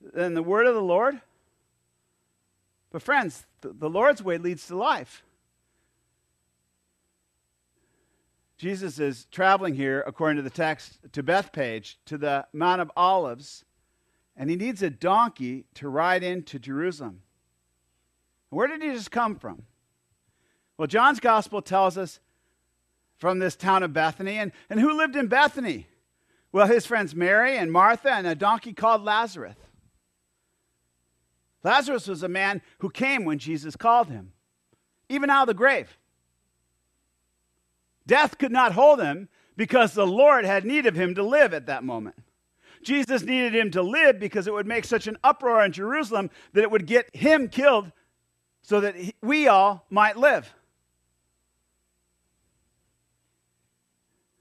than 0.00 0.32
the 0.32 0.42
word 0.42 0.66
of 0.66 0.74
the 0.74 0.80
Lord? 0.80 1.20
But, 2.90 3.02
friends, 3.02 3.44
the, 3.60 3.74
the 3.74 3.90
Lord's 3.90 4.22
way 4.22 4.38
leads 4.38 4.68
to 4.68 4.74
life. 4.74 5.22
Jesus 8.56 8.98
is 8.98 9.26
traveling 9.30 9.74
here, 9.74 10.02
according 10.06 10.36
to 10.36 10.42
the 10.42 10.48
text, 10.48 10.98
to 11.12 11.22
Bethphage, 11.22 11.98
to 12.06 12.16
the 12.16 12.46
Mount 12.54 12.80
of 12.80 12.90
Olives, 12.96 13.66
and 14.34 14.48
he 14.48 14.56
needs 14.56 14.82
a 14.82 14.88
donkey 14.88 15.66
to 15.74 15.90
ride 15.90 16.22
into 16.22 16.58
Jerusalem. 16.58 17.20
Where 18.54 18.68
did 18.68 18.82
he 18.82 18.92
just 18.92 19.10
come 19.10 19.36
from? 19.36 19.62
Well, 20.78 20.86
John's 20.86 21.20
gospel 21.20 21.60
tells 21.60 21.98
us 21.98 22.20
from 23.16 23.38
this 23.38 23.56
town 23.56 23.82
of 23.82 23.92
Bethany. 23.92 24.38
And, 24.38 24.52
and 24.70 24.80
who 24.80 24.96
lived 24.96 25.16
in 25.16 25.26
Bethany? 25.26 25.86
Well, 26.52 26.66
his 26.66 26.86
friends 26.86 27.14
Mary 27.14 27.56
and 27.56 27.72
Martha 27.72 28.12
and 28.12 28.26
a 28.26 28.34
donkey 28.34 28.72
called 28.72 29.02
Lazarus. 29.02 29.56
Lazarus 31.64 32.06
was 32.06 32.22
a 32.22 32.28
man 32.28 32.60
who 32.78 32.90
came 32.90 33.24
when 33.24 33.38
Jesus 33.38 33.74
called 33.74 34.08
him, 34.08 34.32
even 35.08 35.30
out 35.30 35.42
of 35.42 35.48
the 35.48 35.54
grave. 35.54 35.96
Death 38.06 38.36
could 38.38 38.52
not 38.52 38.72
hold 38.72 39.00
him 39.00 39.28
because 39.56 39.94
the 39.94 40.06
Lord 40.06 40.44
had 40.44 40.64
need 40.64 40.86
of 40.86 40.94
him 40.94 41.14
to 41.14 41.22
live 41.22 41.54
at 41.54 41.66
that 41.66 41.82
moment. 41.84 42.16
Jesus 42.82 43.22
needed 43.22 43.54
him 43.54 43.70
to 43.70 43.80
live 43.80 44.20
because 44.20 44.46
it 44.46 44.52
would 44.52 44.66
make 44.66 44.84
such 44.84 45.06
an 45.06 45.16
uproar 45.24 45.64
in 45.64 45.72
Jerusalem 45.72 46.28
that 46.52 46.62
it 46.62 46.70
would 46.70 46.86
get 46.86 47.16
him 47.16 47.48
killed 47.48 47.90
so 48.64 48.80
that 48.80 48.96
we 49.20 49.46
all 49.46 49.84
might 49.90 50.16
live. 50.16 50.52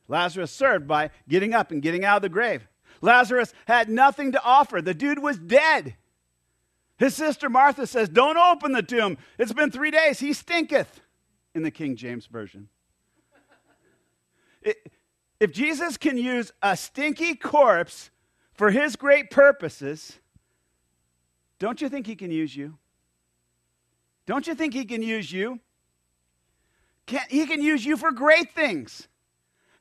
Lazarus 0.08 0.50
served 0.50 0.88
by 0.88 1.10
getting 1.28 1.54
up 1.54 1.72
and 1.72 1.82
getting 1.82 2.06
out 2.06 2.18
of 2.18 2.22
the 2.22 2.30
grave. 2.30 2.66
Lazarus 3.02 3.54
had 3.66 3.90
nothing 3.90 4.32
to 4.32 4.42
offer. 4.42 4.82
The 4.82 4.94
dude 4.94 5.20
was 5.20 5.38
dead. 5.38 5.96
His 6.98 7.16
sister 7.16 7.50
Martha 7.50 7.86
says, 7.86 8.08
Don't 8.08 8.38
open 8.38 8.72
the 8.72 8.82
tomb. 8.82 9.18
It's 9.38 9.52
been 9.52 9.72
three 9.72 9.92
days. 9.92 10.20
He 10.22 10.32
stinketh, 10.32 11.02
in 11.54 11.64
the 11.64 11.72
King 11.72 11.98
James 11.98 12.26
Version. 12.26 12.70
It, 14.62 14.90
if 15.42 15.52
Jesus 15.52 15.98
can 15.98 16.18
use 16.18 16.54
a 16.62 16.78
stinky 16.78 17.36
corpse 17.36 18.10
for 18.54 18.72
his 18.72 18.96
great 18.96 19.30
purposes, 19.30 20.18
don't 21.60 21.82
you 21.82 21.90
think 21.90 22.08
he 22.08 22.16
can 22.16 22.32
use 22.32 22.56
you? 22.56 22.78
Don't 24.26 24.48
you 24.48 24.56
think 24.56 24.74
he 24.74 24.86
can 24.86 25.02
use 25.02 25.32
you? 25.32 25.60
Can, 27.06 27.22
he 27.30 27.46
can 27.46 27.62
use 27.62 27.86
you 27.86 27.98
for 27.98 28.12
great 28.12 28.54
things. 28.54 29.08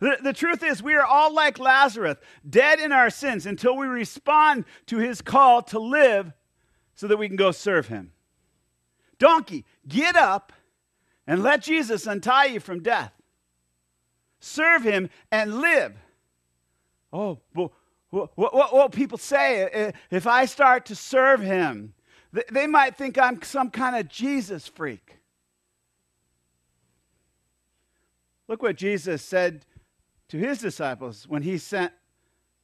The, 0.00 0.18
the 0.20 0.32
truth 0.32 0.64
is, 0.64 0.82
we 0.82 0.94
are 0.94 1.04
all 1.04 1.32
like 1.32 1.60
Lazarus, 1.60 2.16
dead 2.48 2.80
in 2.80 2.90
our 2.90 3.08
sins 3.08 3.46
until 3.46 3.76
we 3.76 3.86
respond 3.86 4.64
to 4.86 4.98
his 4.98 5.20
call 5.20 5.62
to 5.62 5.78
live 5.78 6.32
so 6.96 7.06
that 7.06 7.16
we 7.16 7.28
can 7.28 7.36
go 7.36 7.52
serve 7.52 7.86
him. 7.86 8.10
Donkey, 9.18 9.64
get 9.86 10.16
up 10.16 10.52
and 11.28 11.44
let 11.44 11.62
Jesus 11.62 12.08
untie 12.08 12.46
you 12.46 12.58
from 12.58 12.82
death. 12.82 13.12
Serve 14.40 14.82
him 14.82 15.08
and 15.30 15.60
live. 15.60 15.94
Oh, 17.12 17.38
well, 17.54 17.72
what, 18.10 18.36
what, 18.36 18.74
what 18.74 18.90
people 18.90 19.18
say 19.18 19.92
if 20.10 20.26
I 20.26 20.46
start 20.46 20.86
to 20.86 20.96
serve 20.96 21.40
him, 21.40 21.94
they 22.50 22.66
might 22.66 22.96
think 22.96 23.18
I'm 23.18 23.42
some 23.42 23.70
kind 23.70 23.96
of 23.96 24.08
Jesus 24.08 24.66
freak. 24.66 25.18
Look 28.48 28.62
what 28.62 28.76
Jesus 28.76 29.22
said 29.22 29.64
to 30.28 30.38
his 30.38 30.58
disciples 30.58 31.26
when 31.28 31.42
he 31.42 31.58
sent 31.58 31.92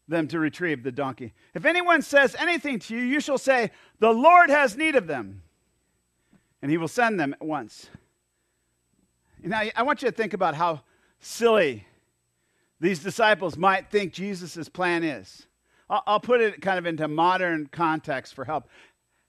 them 0.08 0.26
to 0.28 0.38
retrieve 0.38 0.82
the 0.82 0.92
donkey. 0.92 1.34
If 1.54 1.64
anyone 1.64 2.02
says 2.02 2.34
anything 2.38 2.78
to 2.80 2.96
you, 2.96 3.02
you 3.02 3.20
shall 3.20 3.38
say, 3.38 3.70
The 3.98 4.12
Lord 4.12 4.48
has 4.50 4.76
need 4.76 4.96
of 4.96 5.06
them, 5.06 5.42
and 6.62 6.70
he 6.70 6.78
will 6.78 6.88
send 6.88 7.20
them 7.20 7.34
at 7.34 7.46
once. 7.46 7.90
Now, 9.42 9.62
I 9.76 9.82
want 9.82 10.02
you 10.02 10.10
to 10.10 10.16
think 10.16 10.32
about 10.32 10.54
how 10.54 10.80
silly 11.20 11.86
these 12.80 13.00
disciples 13.00 13.56
might 13.56 13.90
think 13.90 14.12
Jesus' 14.12 14.68
plan 14.68 15.04
is. 15.04 15.46
I'll, 15.90 16.20
put 16.20 16.42
it 16.42 16.60
kind 16.60 16.78
of 16.78 16.84
into 16.84 17.08
modern 17.08 17.66
context 17.72 18.34
for 18.34 18.44
help. 18.44 18.68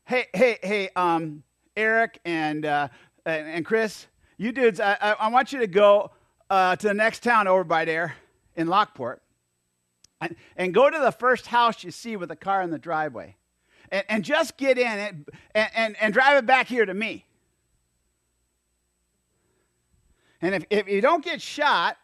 Hey, 0.10 0.26
hey, 0.34 0.58
hey, 0.64 0.90
um, 0.96 1.44
Eric 1.78 2.20
and, 2.26 2.66
uh, 2.66 2.88
and 3.28 3.64
Chris, 3.64 4.08
you 4.40 4.52
dudes, 4.52 4.80
I, 4.80 4.96
I 5.20 5.30
want 5.30 5.54
you 5.54 5.60
to 5.60 5.68
go 5.68 6.10
uh, 6.50 6.76
to 6.78 6.88
the 6.88 6.96
next 6.96 7.22
town 7.22 7.48
over 7.48 7.64
by 7.64 7.86
there 7.86 8.16
in 8.56 8.66
Lockport 8.66 9.22
and, 10.20 10.36
and 10.58 10.74
go 10.74 10.90
to 10.90 10.98
the 10.98 11.12
first 11.12 11.46
house 11.46 11.84
you 11.84 11.92
see 11.92 12.16
with 12.16 12.32
a 12.32 12.36
car 12.36 12.64
in 12.64 12.72
the 12.72 12.80
driveway 12.80 13.36
and, 13.92 14.04
and 14.10 14.26
just 14.26 14.58
get 14.58 14.80
in 14.80 14.98
it 14.98 15.16
and, 15.54 15.70
and, 15.76 15.96
and 16.02 16.12
drive 16.12 16.38
it 16.38 16.48
back 16.48 16.66
here 16.66 16.88
to 16.88 16.94
me. 16.96 17.28
And 20.42 20.56
if, 20.56 20.66
if 20.72 20.88
you 20.88 21.02
don't 21.02 21.24
get 21.24 21.40
shot 21.40 21.98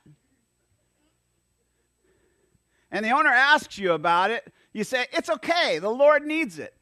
and 2.92 3.04
the 3.04 3.10
owner 3.10 3.32
asks 3.32 3.80
you 3.80 3.94
about 3.94 4.30
it, 4.30 4.54
you 4.74 4.84
say, 4.84 5.08
It's 5.12 5.32
okay, 5.32 5.80
the 5.80 5.90
Lord 5.90 6.24
needs 6.24 6.60
it. 6.60 6.76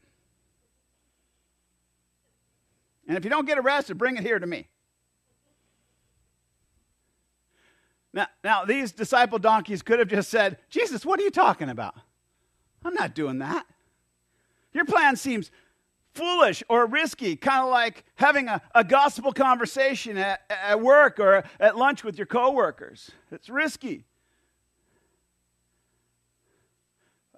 And 3.06 3.16
if 3.16 3.24
you 3.24 3.30
don't 3.30 3.46
get 3.46 3.58
arrested, 3.58 3.98
bring 3.98 4.16
it 4.16 4.22
here 4.22 4.38
to 4.38 4.46
me. 4.46 4.68
Now, 8.12 8.28
now, 8.44 8.64
these 8.64 8.92
disciple 8.92 9.38
donkeys 9.38 9.82
could 9.82 9.98
have 9.98 10.08
just 10.08 10.30
said, 10.30 10.58
Jesus, 10.70 11.04
what 11.04 11.18
are 11.18 11.24
you 11.24 11.30
talking 11.30 11.68
about? 11.68 11.94
I'm 12.84 12.94
not 12.94 13.14
doing 13.14 13.38
that. 13.38 13.66
Your 14.72 14.84
plan 14.84 15.16
seems 15.16 15.50
foolish 16.14 16.62
or 16.68 16.86
risky, 16.86 17.34
kind 17.34 17.64
of 17.64 17.70
like 17.70 18.04
having 18.14 18.48
a, 18.48 18.62
a 18.74 18.84
gospel 18.84 19.32
conversation 19.32 20.16
at, 20.16 20.40
at 20.48 20.80
work 20.80 21.18
or 21.18 21.42
at 21.58 21.76
lunch 21.76 22.04
with 22.04 22.16
your 22.16 22.26
coworkers. 22.26 23.10
It's 23.32 23.48
risky. 23.48 24.04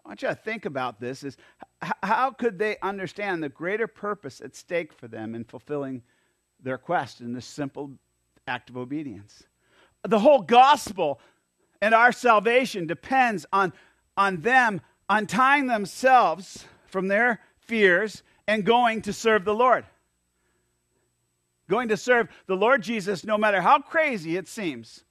I 0.06 0.10
want 0.10 0.22
you 0.22 0.28
to 0.28 0.36
think 0.36 0.66
about 0.66 1.00
this 1.00 1.24
is 1.24 1.36
how 2.00 2.30
could 2.30 2.60
they 2.60 2.76
understand 2.80 3.42
the 3.42 3.48
greater 3.48 3.88
purpose 3.88 4.40
at 4.40 4.54
stake 4.54 4.92
for 4.92 5.08
them 5.08 5.34
in 5.34 5.42
fulfilling 5.42 6.02
their 6.62 6.78
quest 6.78 7.20
in 7.20 7.32
this 7.32 7.44
simple 7.44 7.90
act 8.46 8.70
of 8.70 8.76
obedience? 8.76 9.42
the 10.04 10.20
whole 10.20 10.42
gospel 10.42 11.20
and 11.82 11.92
our 11.92 12.12
salvation 12.12 12.86
depends 12.86 13.44
on, 13.52 13.72
on 14.16 14.40
them 14.42 14.80
untying 15.08 15.66
themselves 15.66 16.64
from 16.86 17.08
their 17.08 17.40
fears 17.58 18.22
and 18.46 18.64
going 18.64 19.02
to 19.02 19.12
serve 19.12 19.44
the 19.44 19.54
Lord. 19.54 19.84
Going 21.68 21.88
to 21.88 21.96
serve 21.96 22.28
the 22.46 22.54
Lord 22.54 22.82
Jesus 22.82 23.24
no 23.24 23.36
matter 23.36 23.60
how 23.60 23.80
crazy 23.80 24.36
it 24.36 24.46
seems. 24.46 25.02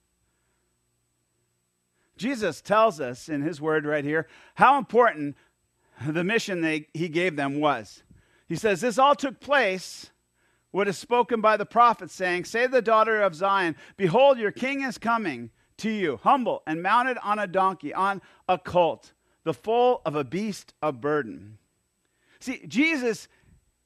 Jesus 2.16 2.60
tells 2.60 3.00
us 3.00 3.28
in 3.28 3.42
his 3.42 3.60
word 3.60 3.84
right 3.84 4.04
here 4.04 4.26
how 4.54 4.78
important 4.78 5.36
the 6.06 6.24
mission 6.24 6.60
they, 6.60 6.88
he 6.94 7.08
gave 7.08 7.36
them 7.36 7.60
was. 7.60 8.02
He 8.48 8.56
says, 8.56 8.80
This 8.80 8.98
all 8.98 9.14
took 9.14 9.40
place 9.40 10.10
what 10.70 10.88
is 10.88 10.98
spoken 10.98 11.40
by 11.40 11.56
the 11.56 11.66
prophet, 11.66 12.10
saying, 12.10 12.44
Say 12.44 12.66
the 12.66 12.82
daughter 12.82 13.22
of 13.22 13.34
Zion, 13.34 13.76
Behold, 13.96 14.38
your 14.38 14.52
king 14.52 14.82
is 14.82 14.98
coming 14.98 15.50
to 15.78 15.90
you, 15.90 16.18
humble 16.22 16.62
and 16.66 16.82
mounted 16.82 17.18
on 17.22 17.38
a 17.38 17.46
donkey, 17.46 17.92
on 17.92 18.22
a 18.48 18.58
colt, 18.58 19.12
the 19.44 19.54
foal 19.54 20.00
of 20.04 20.16
a 20.16 20.24
beast 20.24 20.74
of 20.82 21.00
burden. 21.00 21.58
See, 22.40 22.66
Jesus 22.66 23.28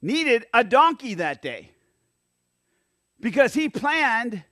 needed 0.03 0.47
a 0.53 0.65
donkey 0.65 1.15
that 1.15 1.43
day 1.43 1.71
because 3.21 3.55
he 3.55 3.69
planned 3.69 4.45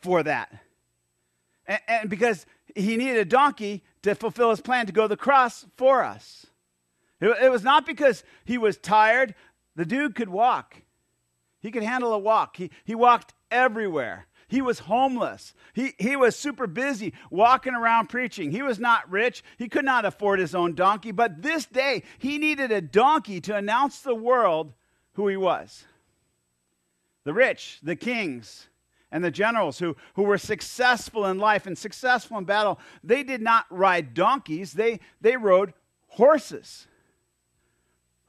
for 0.00 0.22
that. 0.22 0.52
And, 1.66 1.80
and, 1.88 2.10
because 2.10 2.46
he 2.74 2.96
needed 2.96 3.18
a 3.18 3.24
donkey 3.24 3.82
to 4.02 4.14
fulfill 4.14 4.50
his 4.50 4.60
plan 4.60 4.86
to 4.86 4.92
go 4.92 5.02
to 5.02 5.08
the 5.08 5.16
cross 5.16 5.66
for 5.76 6.02
us. 6.02 6.46
It, 7.20 7.28
it 7.42 7.50
was 7.50 7.62
not 7.62 7.86
because 7.86 8.24
he 8.44 8.58
was 8.58 8.76
tired, 8.76 9.34
the 9.76 9.84
dude 9.84 10.14
could 10.14 10.28
walk. 10.28 10.82
He 11.60 11.70
could 11.70 11.84
handle 11.84 12.12
a 12.12 12.18
walk. 12.18 12.56
He, 12.56 12.70
he 12.84 12.94
walked 12.94 13.34
everywhere. 13.50 14.26
He 14.48 14.60
was 14.60 14.80
homeless. 14.80 15.54
He, 15.72 15.94
he 15.98 16.14
was 16.14 16.36
super 16.36 16.66
busy 16.66 17.14
walking 17.30 17.74
around 17.74 18.08
preaching. 18.08 18.50
He 18.50 18.60
was 18.60 18.78
not 18.78 19.10
rich. 19.10 19.42
He 19.56 19.68
could 19.68 19.84
not 19.84 20.04
afford 20.04 20.40
his 20.40 20.54
own 20.54 20.74
donkey. 20.74 21.10
But 21.10 21.40
this 21.40 21.64
day, 21.64 22.02
he 22.18 22.36
needed 22.36 22.70
a 22.70 22.82
donkey 22.82 23.40
to 23.42 23.56
announce 23.56 24.00
the 24.00 24.14
world 24.14 24.74
who 25.14 25.28
he 25.28 25.38
was. 25.38 25.84
The 27.24 27.32
rich, 27.32 27.78
the 27.82 27.96
kings, 27.96 28.68
and 29.12 29.22
the 29.22 29.30
generals 29.30 29.78
who, 29.78 29.94
who 30.14 30.24
were 30.24 30.38
successful 30.38 31.26
in 31.26 31.38
life 31.38 31.66
and 31.66 31.78
successful 31.78 32.38
in 32.38 32.44
battle, 32.44 32.80
they 33.04 33.22
did 33.22 33.40
not 33.40 33.66
ride 33.70 34.14
donkeys, 34.14 34.72
they, 34.72 34.98
they 35.20 35.36
rode 35.36 35.72
horses 36.08 36.88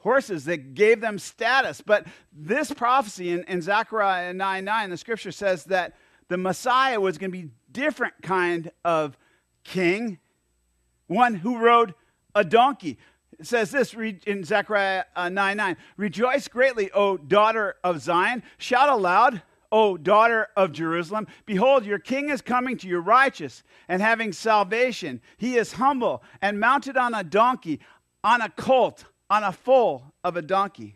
horses 0.04 0.44
that 0.46 0.74
gave 0.74 1.02
them 1.02 1.18
status. 1.18 1.82
But 1.82 2.06
this 2.32 2.72
prophecy 2.72 3.32
in, 3.32 3.44
in 3.46 3.62
Zechariah 3.62 4.34
9 4.34 4.66
9, 4.66 4.90
the 4.90 4.98
scripture 4.98 5.32
says 5.32 5.64
that 5.66 5.94
the 6.28 6.38
Messiah 6.38 7.00
was 7.00 7.18
going 7.18 7.32
to 7.32 7.38
be 7.38 7.50
different 7.72 8.14
kind 8.22 8.72
of 8.86 9.18
king, 9.64 10.20
one 11.08 11.36
who 11.36 11.58
rode 11.58 11.96
a 12.36 12.44
donkey. 12.44 12.98
It 13.40 13.48
says 13.48 13.72
this 13.72 13.94
in 13.94 14.44
Zechariah 14.44 15.06
uh, 15.16 15.30
9 15.30 15.58
9 15.58 15.78
Rejoice 15.98 16.48
greatly, 16.48 16.92
O 16.92 17.18
daughter 17.18 17.76
of 17.84 18.02
Zion. 18.02 18.44
Shout 18.58 18.90
aloud, 18.90 19.42
O 19.74 19.98
daughter 19.98 20.50
of 20.56 20.72
Jerusalem. 20.72 21.26
Behold, 21.48 21.84
your 21.84 21.98
king 21.98 22.30
is 22.30 22.44
coming 22.44 22.78
to 22.78 22.88
you, 22.88 23.00
righteous 23.00 23.64
and 23.90 24.04
having 24.04 24.32
salvation. 24.32 25.20
He 25.36 25.58
is 25.58 25.74
humble 25.74 26.22
and 26.44 26.60
mounted 26.60 26.96
on 26.96 27.16
a 27.16 27.24
donkey, 27.24 27.80
on 28.24 28.40
a 28.40 28.50
colt, 28.50 29.06
on 29.32 29.44
a 29.44 29.52
foal 29.52 30.14
of 30.24 30.38
a 30.38 30.44
donkey. 30.44 30.96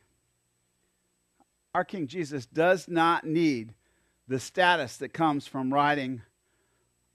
Our 1.73 1.83
King 1.83 2.05
Jesus 2.05 2.45
does 2.45 2.87
not 2.87 3.25
need 3.25 3.73
the 4.27 4.39
status 4.39 4.97
that 4.97 5.11
comes 5.11 5.47
from 5.47 5.73
riding 5.73 6.21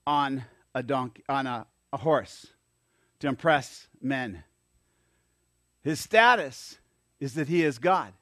on 0.05 0.45
a 0.75 0.83
donkey 0.83 1.23
on 1.29 1.47
a, 1.47 1.67
a 1.93 1.97
horse 1.97 2.49
to 3.21 3.29
impress 3.29 3.87
men. 4.01 4.43
His 5.83 6.01
status 6.01 6.79
is 7.21 7.35
that 7.35 7.47
he 7.47 7.63
is 7.63 7.79
God. 7.79 8.13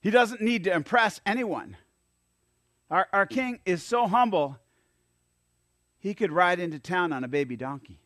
He 0.00 0.10
doesn't 0.10 0.40
need 0.40 0.64
to 0.64 0.72
impress 0.72 1.20
anyone. 1.24 1.76
Our, 2.90 3.06
our 3.12 3.26
king 3.26 3.60
is 3.64 3.82
so 3.82 4.06
humble, 4.06 4.58
he 5.98 6.14
could 6.14 6.32
ride 6.32 6.58
into 6.58 6.78
town 6.78 7.12
on 7.12 7.22
a 7.22 7.28
baby 7.28 7.56
donkey. 7.56 8.00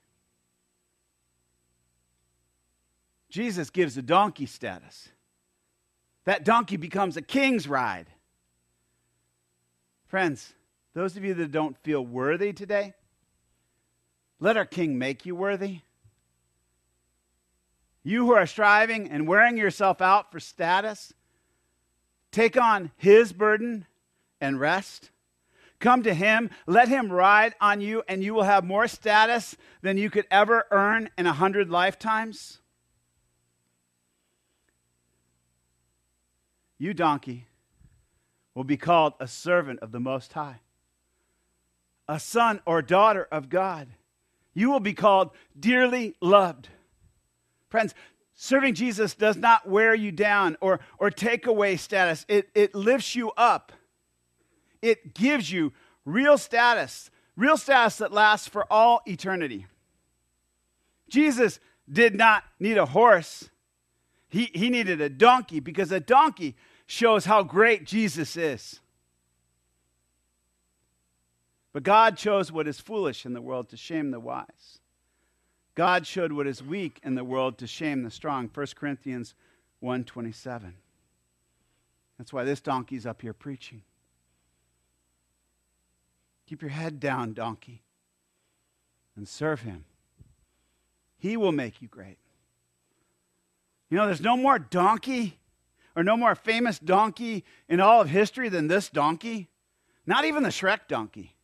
Jesus 3.31 3.71
gives 3.71 3.97
a 3.97 4.03
donkey 4.03 4.47
status. 4.47 5.09
That 6.25 6.45
donkey 6.45 6.77
becomes 6.77 7.17
a 7.17 7.23
king's 7.23 7.67
ride. 7.67 8.07
Friends, 10.07 10.53
those 10.95 11.17
of 11.17 11.25
you 11.25 11.35
that 11.35 11.51
don't 11.51 11.77
feel 11.79 12.05
worthy 12.05 12.53
today, 12.53 12.95
let 14.39 14.57
our 14.57 14.65
king 14.65 14.99
make 14.99 15.27
you 15.27 15.35
worthy. 15.35 15.81
You 18.03 18.27
who 18.27 18.33
are 18.35 18.47
striving 18.47 19.09
and 19.11 19.27
wearing 19.27 19.57
yourself 19.57 20.03
out 20.03 20.31
for 20.31 20.39
status, 20.39 21.15
take 22.31 22.57
on 22.57 22.91
his 22.97 23.33
burden 23.33 23.87
and 24.45 24.61
rest. 24.61 25.11
Come 25.81 26.05
to 26.05 26.15
him, 26.15 26.51
let 26.67 26.89
him 26.89 27.11
ride 27.11 27.55
on 27.61 27.81
you, 27.81 28.03
and 28.09 28.23
you 28.23 28.33
will 28.33 28.45
have 28.45 28.65
more 28.65 28.87
status 28.87 29.57
than 29.83 29.99
you 29.99 30.09
could 30.09 30.27
ever 30.31 30.65
earn 30.71 31.11
in 31.19 31.27
a 31.27 31.33
hundred 31.33 31.69
lifetimes. 31.69 32.61
You, 36.79 36.95
donkey, 36.95 37.47
will 38.55 38.65
be 38.65 38.77
called 38.77 39.15
a 39.21 39.27
servant 39.27 39.81
of 39.81 39.93
the 39.93 40.01
Most 40.01 40.33
High, 40.33 40.61
a 42.09 42.21
son 42.21 42.61
or 42.67 42.83
daughter 42.83 43.27
of 43.31 43.49
God. 43.49 43.89
You 44.55 44.71
will 44.71 44.81
be 44.81 44.95
called 44.95 45.31
dearly 45.59 46.15
loved. 46.21 46.69
Friends, 47.69 47.95
serving 48.35 48.75
Jesus 48.75 49.15
does 49.15 49.37
not 49.37 49.69
wear 49.69 49.95
you 49.95 50.13
down 50.13 50.57
or, 50.61 50.81
or 50.99 51.11
take 51.11 51.47
away 51.47 51.77
status, 51.77 52.25
it, 52.29 52.49
it 52.55 52.75
lifts 52.75 53.17
you 53.17 53.33
up. 53.33 53.73
It 54.85 55.15
gives 55.15 55.51
you 55.51 55.73
real 56.05 56.37
status, 56.37 57.11
real 57.37 57.57
status 57.57 57.97
that 57.97 58.13
lasts 58.13 58.47
for 58.47 58.71
all 58.71 59.01
eternity. 59.07 59.65
Jesus 61.09 61.59
did 61.91 62.15
not 62.15 62.45
need 62.61 62.77
a 62.77 62.85
horse, 62.85 63.49
he, 64.29 64.51
he 64.53 64.69
needed 64.69 65.01
a 65.01 65.09
donkey 65.09 65.59
because 65.59 65.91
a 65.91 66.01
donkey 66.01 66.55
shows 66.87 67.25
how 67.25 67.43
great 67.43 67.87
Jesus 67.87 68.37
is. 68.37 68.81
But 71.73 71.83
God 71.83 72.19
chose 72.19 72.53
what 72.53 72.69
is 72.69 72.79
foolish 72.79 73.25
in 73.25 73.33
the 73.33 73.41
world 73.41 73.71
to 73.71 73.79
shame 73.79 74.11
the 74.11 74.21
wise. 74.21 74.81
God 75.75 76.07
showed 76.07 76.33
what 76.33 76.47
is 76.47 76.63
weak 76.63 77.01
in 77.03 77.15
the 77.15 77.25
world 77.25 77.57
to 77.59 77.67
shame 77.67 78.03
the 78.03 78.11
strong. 78.11 78.51
1 78.53 78.67
Corinthians 78.77 79.35
1:27. 79.83 80.75
That's 82.19 82.35
why 82.35 82.45
this 82.45 82.61
donkey's 82.61 83.07
up 83.07 83.23
here 83.23 83.33
preaching. 83.33 83.83
Keep 86.47 86.63
your 86.63 86.71
head 86.71 87.01
down, 87.01 87.33
donkey, 87.33 87.83
and 89.17 89.27
serve 89.27 89.63
him. 89.63 89.85
He 91.19 91.37
will 91.37 91.53
make 91.53 91.81
you 91.81 91.89
great. 91.89 92.19
You 93.89 93.97
know, 93.97 94.07
there's 94.07 94.21
no 94.21 94.37
more 94.37 94.59
donkey 94.59 95.39
or 95.97 96.03
no 96.03 96.17
more 96.17 96.35
famous 96.35 96.79
donkey 96.79 97.45
in 97.69 97.81
all 97.81 98.01
of 98.01 98.09
history 98.09 98.49
than 98.49 98.67
this 98.67 98.89
donkey. 98.91 99.49
Not 100.07 100.25
even 100.25 100.43
the 100.43 100.51
Shrek 100.51 100.81
donkey. 100.89 101.35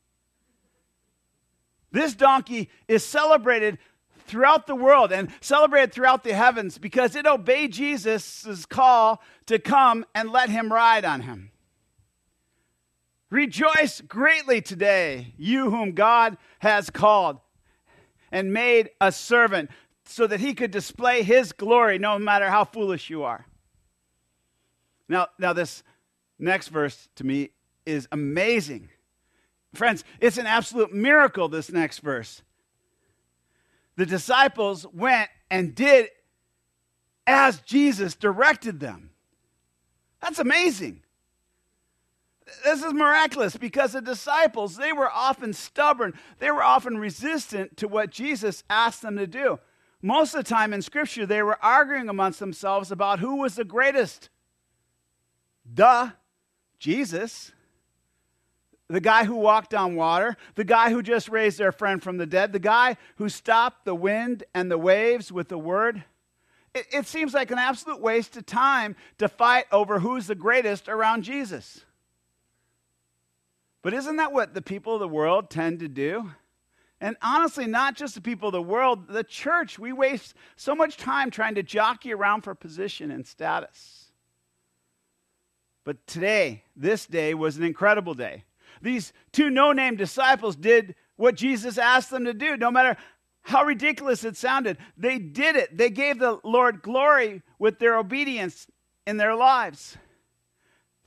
This 1.93 2.15
donkey 2.15 2.69
is 2.89 3.05
celebrated 3.05 3.79
throughout 4.27 4.67
the 4.67 4.75
world 4.75 5.13
and 5.13 5.29
celebrated 5.41 5.93
throughout 5.93 6.25
the 6.25 6.35
heavens 6.35 6.79
because 6.79 7.17
it 7.17 7.27
obeyed 7.27 7.73
Jesus' 7.73 8.67
call 8.67 9.23
to 9.47 9.59
come 9.59 10.05
and 10.15 10.31
let 10.31 10.51
him 10.51 10.73
ride 10.73 11.05
on 11.05 11.23
him. 11.23 11.51
Rejoice 13.31 14.01
greatly 14.01 14.61
today, 14.61 15.35
you 15.39 15.71
whom 15.71 15.93
God 15.93 16.37
has 16.59 16.91
called 16.91 17.39
and 18.33 18.53
made 18.53 18.91
a 19.01 19.13
servant 19.13 19.71
so 20.05 20.27
that 20.27 20.41
he 20.41 20.53
could 20.53 20.73
display 20.73 21.23
his 21.23 21.53
glory 21.53 21.99
no 21.99 22.19
matter 22.19 22.51
how 22.51 22.65
foolish 22.65 23.09
you 23.09 23.23
are. 23.23 23.47
Now, 25.09 25.29
now 25.39 25.53
this 25.53 25.85
next 26.41 26.69
verse 26.69 27.09
to 27.17 27.25
me 27.25 27.51
is 27.87 28.09
amazing. 28.11 28.89
Friends, 29.75 30.03
it's 30.19 30.39
an 30.39 30.47
absolute 30.47 30.93
miracle, 30.93 31.49
this 31.49 31.71
next 31.71 32.01
verse. 32.01 32.43
The 33.95 34.07
disciples 34.07 34.87
went 34.93 35.31
and 35.51 35.75
did 35.75 36.09
as 37.29 37.61
Jesus 37.61 38.17
directed 38.17 38.81
them. 38.81 39.11
That's 40.21 40.41
amazing 40.41 41.03
this 42.65 42.83
is 42.83 42.93
miraculous 42.93 43.57
because 43.57 43.93
the 43.93 44.01
disciples, 44.01 44.77
they 44.77 44.93
were 44.93 45.11
often 45.11 45.53
stubborn. 45.53 46.15
They 46.39 46.51
were 46.51 46.63
often 46.63 46.99
resistant 46.99 47.77
to 47.79 47.89
what 47.89 48.11
Jesus 48.11 48.65
asked 48.69 49.03
them 49.03 49.17
to 49.17 49.27
do. 49.27 49.59
Most 50.03 50.35
of 50.35 50.45
the 50.45 50.49
time 50.49 50.73
in 50.73 50.83
Scripture, 50.83 51.27
they 51.27 51.43
were 51.43 51.63
arguing 51.63 52.09
amongst 52.09 52.41
themselves 52.41 52.91
about 52.91 53.19
who 53.19 53.37
was 53.37 53.55
the 53.55 53.65
greatest. 53.65 54.31
Duh, 55.73 56.11
Jesus. 56.79 57.53
The 58.89 59.01
guy 59.01 59.25
who 59.25 59.37
walked 59.37 59.75
on 59.75 59.95
water, 59.95 60.37
the 60.57 60.65
guy 60.65 60.91
who 60.91 61.03
just 61.03 61.29
raised 61.29 61.59
their 61.59 61.71
friend 61.71 62.03
from 62.03 62.17
the 62.17 62.27
dead, 62.27 62.53
the 62.53 62.59
guy 62.59 62.97
who 63.17 63.29
stopped 63.29 63.85
the 63.85 63.95
wind 63.95 64.43
and 64.55 64.71
the 64.71 64.79
waves 64.79 65.31
with 65.31 65.49
the 65.49 65.59
word. 65.59 66.03
It, 66.75 66.87
it 66.93 67.07
seems 67.07 67.35
like 67.35 67.51
an 67.51 67.59
absolute 67.59 68.01
waste 68.01 68.37
of 68.37 68.47
time 68.47 68.97
to 69.19 69.29
fight 69.29 69.67
over 69.71 70.01
who's 70.01 70.27
the 70.27 70.35
greatest 70.35 70.89
around 70.89 71.23
Jesus. 71.23 71.85
But 73.83 73.95
isn't 73.95 74.17
that 74.17 74.33
what 74.33 74.55
the 74.55 74.63
people 74.63 74.95
of 74.95 75.01
the 75.01 75.09
world 75.09 75.51
tend 75.51 75.81
to 75.81 75.89
do? 75.89 76.31
And 77.01 77.17
honestly, 77.23 77.67
not 77.67 77.97
just 77.97 78.15
the 78.15 78.21
people 78.21 78.49
of 78.49 78.53
the 78.53 78.61
world, 78.61 79.09
the 79.09 79.25
church, 79.25 79.79
we 79.79 79.93
waste 79.93 80.35
so 80.57 80.75
much 80.75 80.99
time 80.99 81.31
trying 81.31 81.55
to 81.55 81.63
jockey 81.63 82.13
around 82.13 82.43
for 82.43 82.55
position 82.55 83.11
and 83.11 83.27
status. 83.27 84.13
But 85.85 86.07
today, 86.07 86.65
this 86.77 87.07
day, 87.07 87.33
was 87.33 87.57
an 87.57 87.65
incredible 87.65 88.13
day. 88.13 88.45
These 88.83 89.15
two 89.33 89.49
no 89.49 89.73
name 89.73 89.97
disciples 89.97 90.57
did 90.57 90.95
what 91.17 91.37
Jesus 91.37 91.79
asked 91.79 92.11
them 92.11 92.27
to 92.27 92.35
do, 92.35 92.57
no 92.59 92.71
matter 92.71 92.97
how 93.43 93.65
ridiculous 93.65 94.23
it 94.25 94.37
sounded. 94.37 94.77
They 94.99 95.19
did 95.19 95.57
it. 95.57 95.77
They 95.77 95.89
gave 95.89 96.19
the 96.19 96.39
Lord 96.45 96.83
glory 96.83 97.43
with 97.59 97.79
their 97.79 97.97
obedience 97.97 98.67
in 99.07 99.17
their 99.17 99.35
lives. 99.35 99.97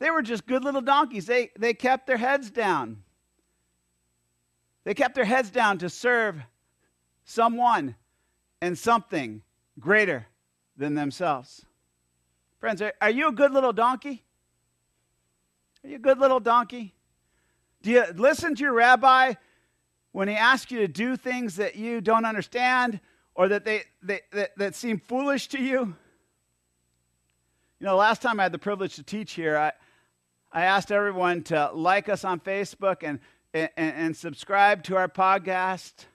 They 0.03 0.11
were 0.11 0.21
just 0.21 0.45
good 0.45 0.65
little 0.65 0.81
donkeys. 0.81 1.27
They, 1.27 1.51
they 1.57 1.73
kept 1.73 2.07
their 2.07 2.17
heads 2.17 2.51
down. 2.51 3.03
They 4.83 4.93
kept 4.93 5.15
their 5.15 5.23
heads 5.23 5.49
down 5.49 5.77
to 5.77 5.89
serve 5.89 6.41
someone 7.23 7.95
and 8.59 8.77
something 8.77 9.43
greater 9.79 10.27
than 10.75 10.95
themselves. 10.95 11.65
Friends, 12.59 12.81
are, 12.81 12.91
are 12.99 13.11
you 13.11 13.29
a 13.29 13.31
good 13.31 13.53
little 13.53 13.71
donkey? 13.71 14.25
Are 15.85 15.89
you 15.89 15.95
a 15.95 15.99
good 15.99 16.19
little 16.19 16.41
donkey? 16.41 16.93
Do 17.81 17.89
you 17.89 18.03
listen 18.13 18.55
to 18.55 18.61
your 18.61 18.73
rabbi 18.73 19.35
when 20.11 20.27
he 20.27 20.35
asks 20.35 20.69
you 20.69 20.79
to 20.79 20.87
do 20.89 21.15
things 21.15 21.55
that 21.55 21.77
you 21.77 22.01
don't 22.01 22.25
understand 22.25 22.99
or 23.35 23.47
that, 23.47 23.63
they, 23.63 23.83
they 24.01 24.19
that, 24.33 24.51
that 24.57 24.75
seem 24.75 24.99
foolish 24.99 25.47
to 25.47 25.61
you? 25.61 25.95
You 27.79 27.87
know, 27.87 27.95
last 27.95 28.21
time 28.21 28.41
I 28.41 28.43
had 28.43 28.51
the 28.51 28.59
privilege 28.59 28.95
to 28.95 29.03
teach 29.03 29.31
here, 29.31 29.57
I, 29.57 29.71
I 30.55 30.65
asked 30.65 30.91
everyone 30.91 31.41
to 31.45 31.71
like 31.73 32.07
us 32.09 32.23
on 32.23 32.39
Facebook 32.39 32.97
and, 33.01 33.19
and, 33.55 33.71
and 33.75 34.15
subscribe 34.15 34.83
to 34.83 34.95
our 34.95 35.07
podcast. 35.07 36.05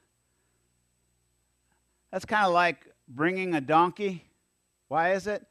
That's 2.13 2.25
kind 2.25 2.47
of 2.47 2.53
like 2.53 2.87
bringing 3.09 3.57
a 3.57 3.61
donkey. 3.61 4.25
Why 4.87 5.15
is 5.15 5.27
it? 5.27 5.45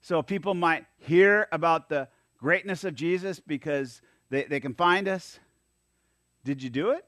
So 0.00 0.22
people 0.22 0.54
might 0.54 0.86
hear 0.96 1.46
about 1.52 1.90
the 1.90 2.08
greatness 2.38 2.84
of 2.84 2.94
Jesus 2.94 3.38
because 3.38 4.00
they, 4.30 4.44
they 4.44 4.60
can 4.60 4.72
find 4.72 5.08
us. 5.08 5.38
Did 6.42 6.62
you 6.62 6.70
do 6.70 6.90
it? 6.92 7.04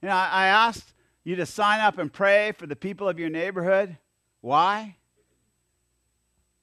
You 0.00 0.10
know, 0.10 0.14
I, 0.14 0.28
I 0.32 0.46
asked 0.46 0.94
you 1.24 1.34
to 1.36 1.44
sign 1.44 1.80
up 1.80 1.98
and 1.98 2.12
pray 2.12 2.52
for 2.52 2.68
the 2.68 2.76
people 2.76 3.08
of 3.08 3.18
your 3.18 3.28
neighborhood. 3.28 3.98
Why? 4.42 4.96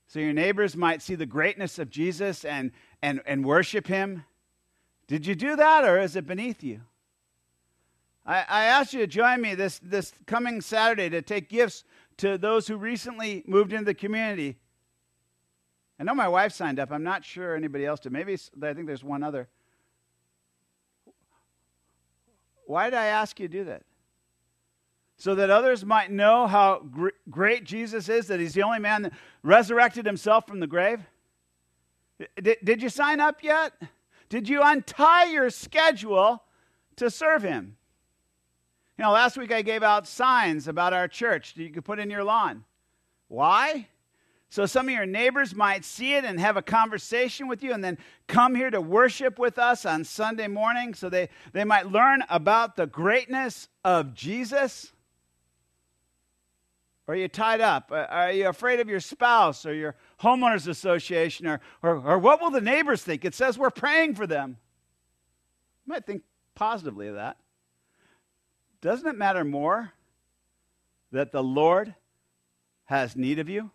So 0.08 0.20
your 0.20 0.34
neighbors 0.34 0.76
might 0.76 1.02
see 1.02 1.16
the 1.16 1.26
greatness 1.26 1.80
of 1.80 1.90
Jesus 1.90 2.46
and, 2.46 2.72
and, 3.02 3.22
and 3.26 3.46
worship 3.46 3.88
him? 3.88 4.24
Did 5.08 5.26
you 5.26 5.36
do 5.36 5.56
that 5.56 5.84
or 5.84 6.00
is 6.00 6.16
it 6.16 6.26
beneath 6.26 6.64
you? 6.64 6.82
I, 8.26 8.46
I 8.48 8.64
asked 8.66 8.94
you 8.94 9.02
to 9.02 9.08
join 9.08 9.42
me 9.42 9.56
this, 9.56 9.80
this 9.80 10.14
coming 10.26 10.62
Saturday 10.62 11.10
to 11.10 11.22
take 11.22 11.50
gifts 11.50 11.84
to 12.18 12.38
those 12.38 12.68
who 12.68 12.78
recently 12.78 13.44
moved 13.48 13.74
into 13.74 13.86
the 13.86 13.94
community. 13.94 14.58
I 16.00 16.04
know 16.04 16.14
my 16.14 16.28
wife 16.28 16.52
signed 16.54 16.80
up. 16.80 16.92
I'm 16.92 17.04
not 17.04 17.26
sure 17.26 17.56
anybody 17.56 17.86
else 17.86 18.00
did. 18.00 18.12
Maybe 18.12 18.34
I 18.34 18.74
think 18.74 18.88
there's 18.88 19.04
one 19.04 19.24
other. 19.24 19.48
Why 22.66 22.90
did 22.90 22.98
I 22.98 23.06
ask 23.06 23.40
you 23.40 23.48
to 23.48 23.52
do 23.52 23.64
that? 23.66 23.84
So 25.18 25.34
that 25.36 25.50
others 25.50 25.84
might 25.84 26.12
know 26.12 26.48
how 26.48 26.80
gr- 26.80 27.10
great 27.30 27.64
Jesus 27.64 28.08
is, 28.08 28.28
that 28.28 28.40
he's 28.40 28.54
the 28.54 28.64
only 28.64 28.80
man 28.80 29.02
that 29.02 29.14
resurrected 29.44 30.06
himself 30.06 30.48
from 30.48 30.60
the 30.60 30.68
grave? 30.68 31.02
D- 32.42 32.58
did 32.64 32.82
you 32.82 32.90
sign 32.90 33.20
up 33.20 33.44
yet? 33.44 33.74
Did 34.30 34.48
you 34.48 34.62
untie 34.64 35.26
your 35.26 35.50
schedule 35.50 36.44
to 36.98 37.10
serve 37.10 37.44
him? 37.44 37.78
You 38.98 39.04
know, 39.04 39.12
last 39.12 39.38
week 39.38 39.52
I 39.52 39.62
gave 39.62 39.84
out 39.84 40.08
signs 40.08 40.68
about 40.68 40.94
our 40.94 41.08
church 41.08 41.54
that 41.54 41.64
you 41.64 41.70
could 41.70 41.86
put 41.86 42.00
in 42.00 42.10
your 42.10 42.24
lawn. 42.24 42.64
Why? 43.28 43.88
So 44.50 44.66
some 44.66 44.88
of 44.88 44.94
your 44.94 45.06
neighbors 45.06 45.54
might 45.54 45.84
see 45.84 46.16
it 46.16 46.24
and 46.24 46.40
have 46.40 46.58
a 46.58 46.62
conversation 46.62 47.48
with 47.48 47.64
you 47.64 47.74
and 47.74 47.84
then 47.84 47.98
come 48.28 48.56
here 48.56 48.70
to 48.70 48.80
worship 48.80 49.38
with 49.38 49.60
us 49.60 49.86
on 49.86 50.04
Sunday 50.04 50.48
morning 50.48 50.94
so 50.94 51.10
they, 51.10 51.30
they 51.52 51.64
might 51.64 51.92
learn 51.92 52.24
about 52.30 52.76
the 52.76 52.88
greatness 52.88 53.68
of 53.84 54.14
Jesus. 54.14 54.94
Are 57.08 57.16
you 57.16 57.30
tied 57.30 57.62
up? 57.62 57.92
Uh, 57.92 58.06
are 58.10 58.32
you 58.32 58.50
afraid 58.50 58.82
of 58.82 58.90
your 58.90 59.00
spouse 59.00 59.66
or 59.66 59.74
your 59.74 59.96
homeowners 60.20 60.68
association? 60.68 61.48
Or, 61.48 61.62
or, 61.82 61.96
or 61.96 62.20
what 62.20 62.42
will 62.42 62.52
the 62.52 62.62
neighbors 62.62 63.02
think? 63.02 63.24
It 63.24 63.34
says 63.34 63.58
we're 63.58 63.70
praying 63.70 64.16
for 64.16 64.28
them. 64.28 64.58
You 65.86 65.94
might 65.94 66.06
think 66.06 66.24
positively 66.54 67.08
of 67.08 67.16
that. 67.16 67.38
Doesn't 68.82 69.08
it 69.08 69.16
matter 69.16 69.46
more 69.46 69.94
that 71.12 71.32
the 71.32 71.42
Lord 71.42 71.96
has 72.86 73.16
need 73.16 73.40
of 73.40 73.48
you? 73.48 73.72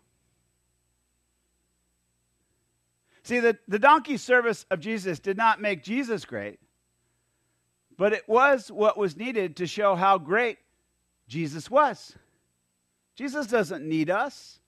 See, 3.23 3.39
the, 3.39 3.57
the 3.67 3.79
donkey 3.79 4.17
service 4.17 4.65
of 4.69 4.79
Jesus 4.79 5.17
did 5.17 5.37
not 5.37 5.61
make 5.61 5.81
Jesus 5.83 6.25
great, 6.25 6.59
but 7.97 8.13
it 8.13 8.27
was 8.27 8.69
what 8.69 8.97
was 8.97 9.15
needed 9.15 9.55
to 9.57 9.65
show 9.65 9.95
how 9.95 10.17
great 10.17 10.57
Jesus 11.27 11.71
was. 11.71 12.15
Jesus 13.15 13.47
doesn't 13.47 13.87
need 13.87 14.09
us, 14.09 14.59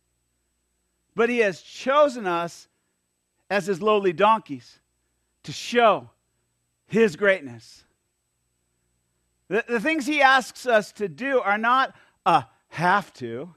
but 1.15 1.29
he 1.29 1.39
has 1.39 1.61
chosen 1.61 2.27
us 2.27 2.67
as 3.49 3.65
his 3.65 3.81
lowly 3.81 4.13
donkeys 4.13 4.79
to 5.43 5.51
show 5.51 6.09
his 6.87 7.15
greatness. 7.15 7.83
The, 9.47 9.63
the 9.67 9.79
things 9.79 10.05
he 10.05 10.21
asks 10.21 10.65
us 10.65 10.91
to 10.93 11.07
do 11.07 11.39
are 11.39 11.57
not 11.57 11.95
a 12.25 12.45
have 12.69 13.13
to. 13.13 13.53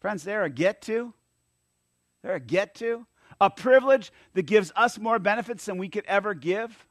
Friends, 0.00 0.22
they're 0.22 0.44
a 0.44 0.50
get 0.50 0.82
to. 0.82 1.12
They're 2.22 2.34
a 2.34 2.40
get 2.40 2.74
to 2.76 3.06
a 3.40 3.50
privilege 3.50 4.12
that 4.34 4.42
gives 4.42 4.70
us 4.76 4.98
more 4.98 5.18
benefits 5.18 5.64
than 5.64 5.78
we 5.78 5.88
could 5.88 6.04
ever 6.06 6.34
give? 6.34 6.86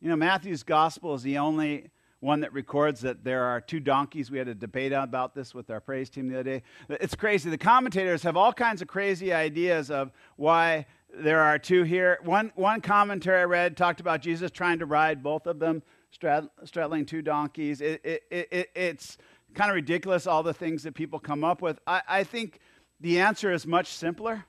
You 0.00 0.10
know, 0.10 0.16
Matthew's 0.16 0.62
gospel 0.62 1.14
is 1.14 1.22
the 1.22 1.38
only 1.38 1.90
one 2.22 2.38
that 2.38 2.52
records 2.52 3.00
that 3.00 3.24
there 3.24 3.42
are 3.42 3.60
two 3.60 3.80
donkeys. 3.80 4.30
We 4.30 4.38
had 4.38 4.46
a 4.46 4.54
debate 4.54 4.92
about 4.92 5.34
this 5.34 5.52
with 5.52 5.68
our 5.70 5.80
praise 5.80 6.08
team 6.08 6.28
the 6.28 6.36
other 6.36 6.44
day. 6.44 6.62
It's 6.88 7.16
crazy. 7.16 7.50
The 7.50 7.58
commentators 7.58 8.22
have 8.22 8.36
all 8.36 8.52
kinds 8.52 8.80
of 8.80 8.86
crazy 8.86 9.32
ideas 9.32 9.90
of 9.90 10.12
why 10.36 10.86
there 11.12 11.40
are 11.40 11.58
two 11.58 11.82
here. 11.82 12.20
One, 12.22 12.52
one 12.54 12.80
commentary 12.80 13.40
I 13.40 13.44
read 13.44 13.76
talked 13.76 13.98
about 13.98 14.22
Jesus 14.22 14.52
trying 14.52 14.78
to 14.78 14.86
ride 14.86 15.20
both 15.20 15.48
of 15.48 15.58
them, 15.58 15.82
straddling 16.12 17.06
two 17.06 17.22
donkeys. 17.22 17.80
It, 17.80 18.00
it, 18.04 18.22
it, 18.30 18.70
it's 18.76 19.18
kind 19.54 19.68
of 19.68 19.74
ridiculous, 19.74 20.28
all 20.28 20.44
the 20.44 20.54
things 20.54 20.84
that 20.84 20.94
people 20.94 21.18
come 21.18 21.42
up 21.42 21.60
with. 21.60 21.80
I, 21.88 22.02
I 22.08 22.24
think 22.24 22.60
the 23.00 23.18
answer 23.18 23.50
is 23.50 23.66
much 23.66 23.88
simpler. 23.88 24.44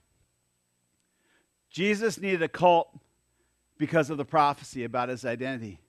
Jesus 1.71 2.21
needed 2.21 2.43
a 2.43 2.47
cult 2.47 2.95
because 3.79 4.11
of 4.11 4.17
the 4.17 4.25
prophecy 4.25 4.83
about 4.83 5.09
his 5.09 5.25
identity. 5.25 5.79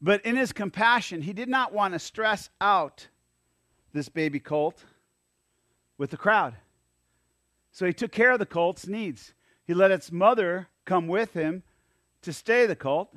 But 0.00 0.24
in 0.24 0.36
his 0.36 0.52
compassion, 0.52 1.22
he 1.22 1.32
did 1.32 1.48
not 1.48 1.72
want 1.72 1.94
to 1.94 1.98
stress 1.98 2.50
out 2.60 3.08
this 3.92 4.08
baby 4.08 4.38
colt 4.38 4.84
with 5.96 6.10
the 6.10 6.16
crowd. 6.16 6.54
So 7.72 7.86
he 7.86 7.92
took 7.92 8.12
care 8.12 8.32
of 8.32 8.38
the 8.38 8.46
colt's 8.46 8.86
needs. 8.86 9.32
He 9.66 9.74
let 9.74 9.90
its 9.90 10.12
mother 10.12 10.68
come 10.84 11.08
with 11.08 11.32
him 11.32 11.62
to 12.22 12.32
stay 12.32 12.66
the 12.66 12.76
colt, 12.76 13.14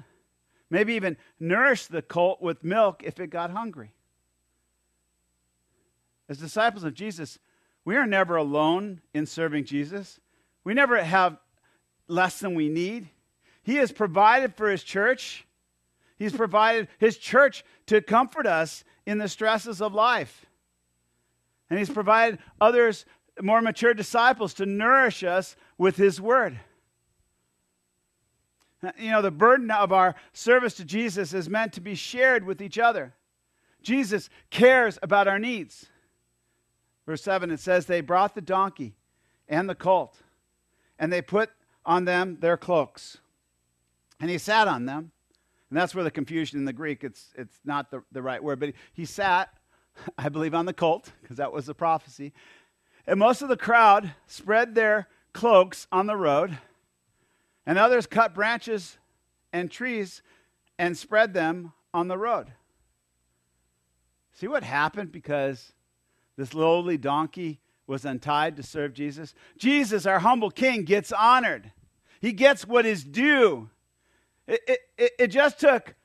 maybe 0.70 0.94
even 0.94 1.18
nourish 1.40 1.88
the 1.88 2.02
colt 2.02 2.42
with 2.42 2.64
milk 2.64 3.04
if 3.04 3.20
it 3.20 3.30
got 3.30 3.52
hungry. 3.52 3.92
As 6.28 6.38
disciples 6.38 6.84
of 6.84 6.94
Jesus, 6.94 7.40
we 7.86 7.96
are 7.96 8.06
never 8.06 8.36
alone 8.36 9.02
in 9.14 9.26
serving 9.26 9.66
Jesus. 9.66 10.20
We 10.64 10.74
never 10.74 11.02
have 11.02 11.38
less 12.08 12.40
than 12.40 12.54
we 12.54 12.70
need. 12.70 13.10
He 13.64 13.76
has 13.76 13.92
provided 13.92 14.56
for 14.56 14.70
his 14.70 14.84
church. 14.84 15.46
He's 16.20 16.34
provided 16.34 16.90
his 17.00 17.18
church 17.18 17.64
to 17.88 18.02
comfort 18.02 18.46
us 18.46 18.84
in 19.06 19.18
the 19.18 19.30
stresses 19.30 19.82
of 19.82 19.94
life. 19.94 20.46
And 21.70 21.80
he's 21.80 21.90
provided 21.90 22.40
others, 22.60 23.06
more 23.42 23.62
mature 23.62 23.94
disciples, 23.94 24.54
to 24.56 24.66
nourish 24.66 25.24
us 25.24 25.56
with 25.78 25.96
his 25.96 26.20
word. 26.20 26.60
You 28.98 29.12
know, 29.12 29.22
the 29.22 29.32
burden 29.32 29.72
of 29.72 29.92
our 29.92 30.16
service 30.34 30.76
to 30.76 30.86
Jesus 30.86 31.34
is 31.34 31.50
meant 31.50 31.74
to 31.74 31.82
be 31.82 31.96
shared 31.96 32.46
with 32.46 32.62
each 32.62 32.78
other. 32.78 33.14
Jesus 33.82 34.30
cares 34.50 35.00
about 35.02 35.28
our 35.28 35.40
needs. 35.40 35.88
Verse 37.06 37.22
7, 37.24 37.50
it 37.50 37.60
says, 37.60 37.86
They 37.86 38.02
brought 38.02 38.36
the 38.36 38.42
donkey 38.42 38.96
and 39.48 39.70
the 39.70 39.76
colt, 39.76 40.18
and 40.98 41.12
they 41.12 41.22
put 41.22 41.50
on 41.86 42.06
them 42.06 42.38
their 42.40 42.58
cloaks. 42.58 43.18
And 44.20 44.30
he 44.30 44.38
sat 44.38 44.68
on 44.68 44.86
them. 44.86 45.12
And 45.70 45.78
that's 45.78 45.94
where 45.94 46.04
the 46.04 46.12
confusion 46.12 46.58
in 46.58 46.66
the 46.66 46.74
Greek, 46.74 47.04
it's, 47.04 47.34
it's 47.36 47.60
not 47.64 47.92
the, 47.92 48.04
the 48.12 48.22
right 48.22 48.44
word, 48.44 48.60
but 48.60 48.74
he 48.94 49.06
sat, 49.06 49.50
I 50.18 50.30
believe, 50.30 50.56
on 50.56 50.66
the 50.66 50.74
colt, 50.74 51.12
because 51.22 51.38
that 51.38 51.54
was 51.54 51.68
the 51.68 51.76
prophecy. 51.76 52.34
And 53.06 53.20
most 53.20 53.42
of 53.42 53.50
the 53.50 53.58
crowd 53.58 54.14
spread 54.28 54.76
their 54.76 55.08
cloaks 55.34 55.88
on 55.92 56.08
the 56.08 56.16
road, 56.16 56.58
and 57.66 57.78
others 57.78 58.08
cut 58.08 58.34
branches 58.34 58.98
and 59.54 59.70
trees 59.70 60.22
and 60.78 60.98
spread 60.98 61.34
them 61.34 61.74
on 61.94 62.08
the 62.08 62.18
road. 62.18 62.52
See 64.34 64.48
what 64.48 64.64
happened 64.64 65.12
because 65.12 65.74
this 66.38 66.54
lowly 66.54 66.98
donkey 66.98 67.60
was 67.86 68.06
untied 68.06 68.56
to 68.56 68.64
serve 68.64 68.94
Jesus. 68.94 69.34
Jesus, 69.58 70.06
our 70.06 70.20
humble 70.20 70.52
king, 70.52 70.84
gets 70.84 71.12
honored. 71.12 71.72
He 72.22 72.32
gets 72.32 72.66
what 72.66 72.86
is 72.86 73.04
due. 73.04 73.70
It, 74.50 74.80
it, 74.98 75.12
it 75.20 75.28
just 75.28 75.60
took 75.60 75.96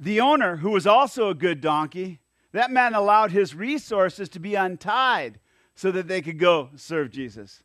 the 0.00 0.20
owner, 0.20 0.56
who 0.56 0.70
was 0.70 0.86
also 0.86 1.28
a 1.28 1.34
good 1.34 1.60
donkey, 1.60 2.18
that 2.52 2.70
man 2.70 2.94
allowed 2.94 3.30
his 3.30 3.54
resources 3.54 4.28
to 4.30 4.40
be 4.40 4.54
untied 4.54 5.38
so 5.74 5.90
that 5.92 6.08
they 6.08 6.22
could 6.22 6.38
go 6.38 6.70
serve 6.76 7.10
Jesus. 7.10 7.62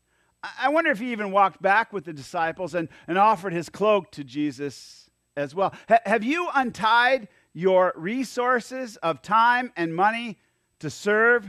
I 0.62 0.70
wonder 0.70 0.92
if 0.92 1.00
he 1.00 1.12
even 1.12 1.32
walked 1.32 1.62
back 1.62 1.92
with 1.94 2.06
the 2.06 2.14
disciples 2.14 2.76
and, 2.76 2.90
and 3.08 3.18
offered 3.18 3.54
his 3.54 3.70
cloak 3.70 4.12
to 4.12 4.24
Jesus 4.24 5.10
as 5.36 5.56
well. 5.56 5.74
H- 5.90 6.00
have 6.06 6.24
you 6.24 6.50
untied 6.54 7.28
your 7.54 7.94
resources 7.96 8.98
of 8.98 9.22
time 9.22 9.72
and 9.76 9.96
money 9.96 10.38
to 10.80 10.90
serve 10.90 11.48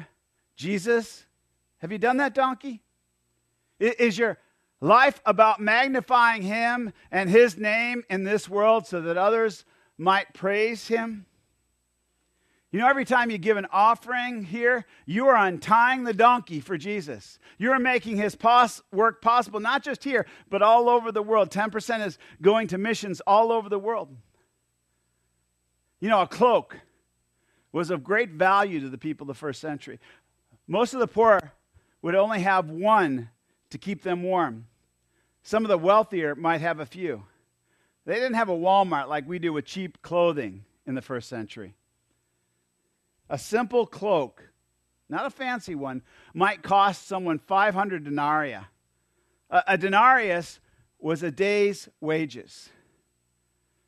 Jesus, 0.56 1.24
have 1.78 1.90
you 1.90 1.98
done 1.98 2.18
that, 2.18 2.34
donkey? 2.34 2.82
Is 3.78 4.18
your 4.18 4.36
life 4.80 5.20
about 5.26 5.60
magnifying 5.60 6.42
him 6.42 6.92
and 7.10 7.28
his 7.28 7.56
name 7.56 8.02
in 8.08 8.24
this 8.24 8.48
world 8.48 8.86
so 8.86 9.00
that 9.02 9.16
others 9.16 9.64
might 9.98 10.32
praise 10.34 10.88
him? 10.88 11.26
You 12.72 12.78
know, 12.78 12.88
every 12.88 13.04
time 13.04 13.30
you 13.30 13.38
give 13.38 13.56
an 13.56 13.66
offering 13.72 14.44
here, 14.44 14.86
you 15.04 15.26
are 15.26 15.36
untying 15.36 16.04
the 16.04 16.14
donkey 16.14 16.60
for 16.60 16.78
Jesus. 16.78 17.40
You 17.58 17.72
are 17.72 17.80
making 17.80 18.16
his 18.16 18.36
pos- 18.36 18.80
work 18.92 19.20
possible, 19.20 19.58
not 19.58 19.82
just 19.82 20.04
here, 20.04 20.24
but 20.48 20.62
all 20.62 20.88
over 20.88 21.10
the 21.10 21.22
world. 21.22 21.50
10% 21.50 22.06
is 22.06 22.16
going 22.40 22.68
to 22.68 22.78
missions 22.78 23.20
all 23.26 23.50
over 23.50 23.68
the 23.68 23.78
world. 23.78 24.16
You 25.98 26.08
know, 26.08 26.22
a 26.22 26.28
cloak 26.28 26.78
was 27.72 27.90
of 27.90 28.04
great 28.04 28.30
value 28.30 28.80
to 28.80 28.88
the 28.88 28.98
people 28.98 29.24
of 29.24 29.28
the 29.28 29.38
first 29.38 29.60
century. 29.60 29.98
Most 30.68 30.94
of 30.94 31.00
the 31.00 31.08
poor 31.08 31.52
would 32.02 32.14
only 32.14 32.40
have 32.40 32.70
one 32.70 33.30
to 33.70 33.78
keep 33.78 34.02
them 34.02 34.22
warm. 34.22 34.66
Some 35.42 35.64
of 35.64 35.68
the 35.68 35.78
wealthier 35.78 36.34
might 36.34 36.60
have 36.60 36.80
a 36.80 36.86
few. 36.86 37.24
They 38.06 38.14
didn't 38.14 38.34
have 38.34 38.48
a 38.48 38.56
Walmart 38.56 39.08
like 39.08 39.28
we 39.28 39.38
do 39.38 39.52
with 39.52 39.64
cheap 39.64 40.02
clothing 40.02 40.64
in 40.86 40.94
the 40.94 41.02
first 41.02 41.28
century. 41.28 41.74
A 43.28 43.38
simple 43.38 43.86
cloak, 43.86 44.50
not 45.08 45.26
a 45.26 45.30
fancy 45.30 45.74
one, 45.74 46.02
might 46.34 46.62
cost 46.62 47.06
someone 47.06 47.38
500 47.38 48.04
denarii. 48.04 48.58
A, 49.50 49.62
a 49.68 49.78
denarius 49.78 50.60
was 50.98 51.22
a 51.22 51.30
day's 51.30 51.88
wages. 52.00 52.70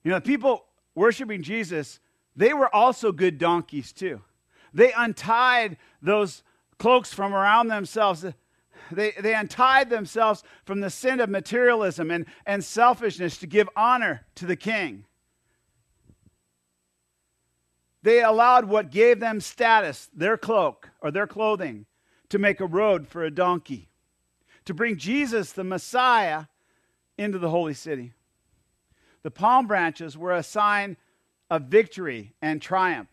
You 0.04 0.10
know, 0.10 0.18
the 0.18 0.22
people 0.22 0.64
worshiping 0.94 1.42
Jesus, 1.42 2.00
they 2.36 2.52
were 2.52 2.74
also 2.74 3.12
good 3.12 3.38
donkeys 3.38 3.92
too. 3.92 4.20
They 4.74 4.92
untied 4.92 5.76
those 6.00 6.42
cloaks 6.78 7.12
from 7.12 7.34
around 7.34 7.68
themselves. 7.68 8.24
They, 8.90 9.12
they 9.12 9.34
untied 9.34 9.90
themselves 9.90 10.42
from 10.64 10.80
the 10.80 10.90
sin 10.90 11.20
of 11.20 11.30
materialism 11.30 12.10
and, 12.10 12.26
and 12.46 12.64
selfishness 12.64 13.38
to 13.38 13.46
give 13.46 13.68
honor 13.76 14.26
to 14.36 14.46
the 14.46 14.56
king. 14.56 15.04
They 18.02 18.22
allowed 18.22 18.64
what 18.64 18.90
gave 18.90 19.20
them 19.20 19.40
status, 19.40 20.10
their 20.14 20.36
cloak 20.36 20.90
or 21.00 21.10
their 21.10 21.26
clothing, 21.26 21.86
to 22.30 22.38
make 22.38 22.60
a 22.60 22.66
road 22.66 23.06
for 23.06 23.22
a 23.22 23.30
donkey, 23.30 23.88
to 24.64 24.74
bring 24.74 24.96
Jesus, 24.96 25.52
the 25.52 25.64
Messiah, 25.64 26.46
into 27.16 27.38
the 27.38 27.50
holy 27.50 27.74
city. 27.74 28.12
The 29.22 29.30
palm 29.30 29.66
branches 29.66 30.18
were 30.18 30.32
a 30.32 30.42
sign 30.42 30.96
of 31.50 31.64
victory 31.64 32.32
and 32.42 32.60
triumph. 32.60 33.08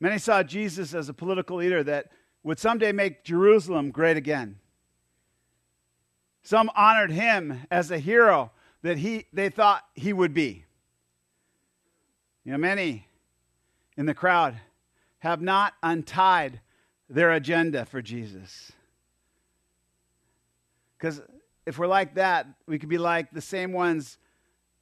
Many 0.00 0.18
saw 0.18 0.42
Jesus 0.42 0.94
as 0.94 1.08
a 1.08 1.14
political 1.14 1.58
leader 1.58 1.84
that 1.84 2.10
would 2.48 2.58
someday 2.58 2.92
make 2.92 3.24
Jerusalem 3.24 3.90
great 3.90 4.16
again. 4.16 4.58
Some 6.42 6.70
honored 6.74 7.10
him 7.10 7.66
as 7.70 7.90
a 7.90 7.98
hero 7.98 8.52
that 8.80 8.96
he, 8.96 9.26
they 9.34 9.50
thought 9.50 9.84
he 9.92 10.14
would 10.14 10.32
be. 10.32 10.64
You 12.44 12.52
know, 12.52 12.58
many 12.58 13.06
in 13.98 14.06
the 14.06 14.14
crowd 14.14 14.58
have 15.18 15.42
not 15.42 15.74
untied 15.82 16.60
their 17.10 17.32
agenda 17.32 17.84
for 17.84 18.00
Jesus. 18.00 18.72
Because 20.96 21.20
if 21.66 21.78
we're 21.78 21.86
like 21.86 22.14
that, 22.14 22.46
we 22.66 22.78
could 22.78 22.88
be 22.88 22.96
like 22.96 23.30
the 23.30 23.42
same 23.42 23.72
ones 23.72 24.16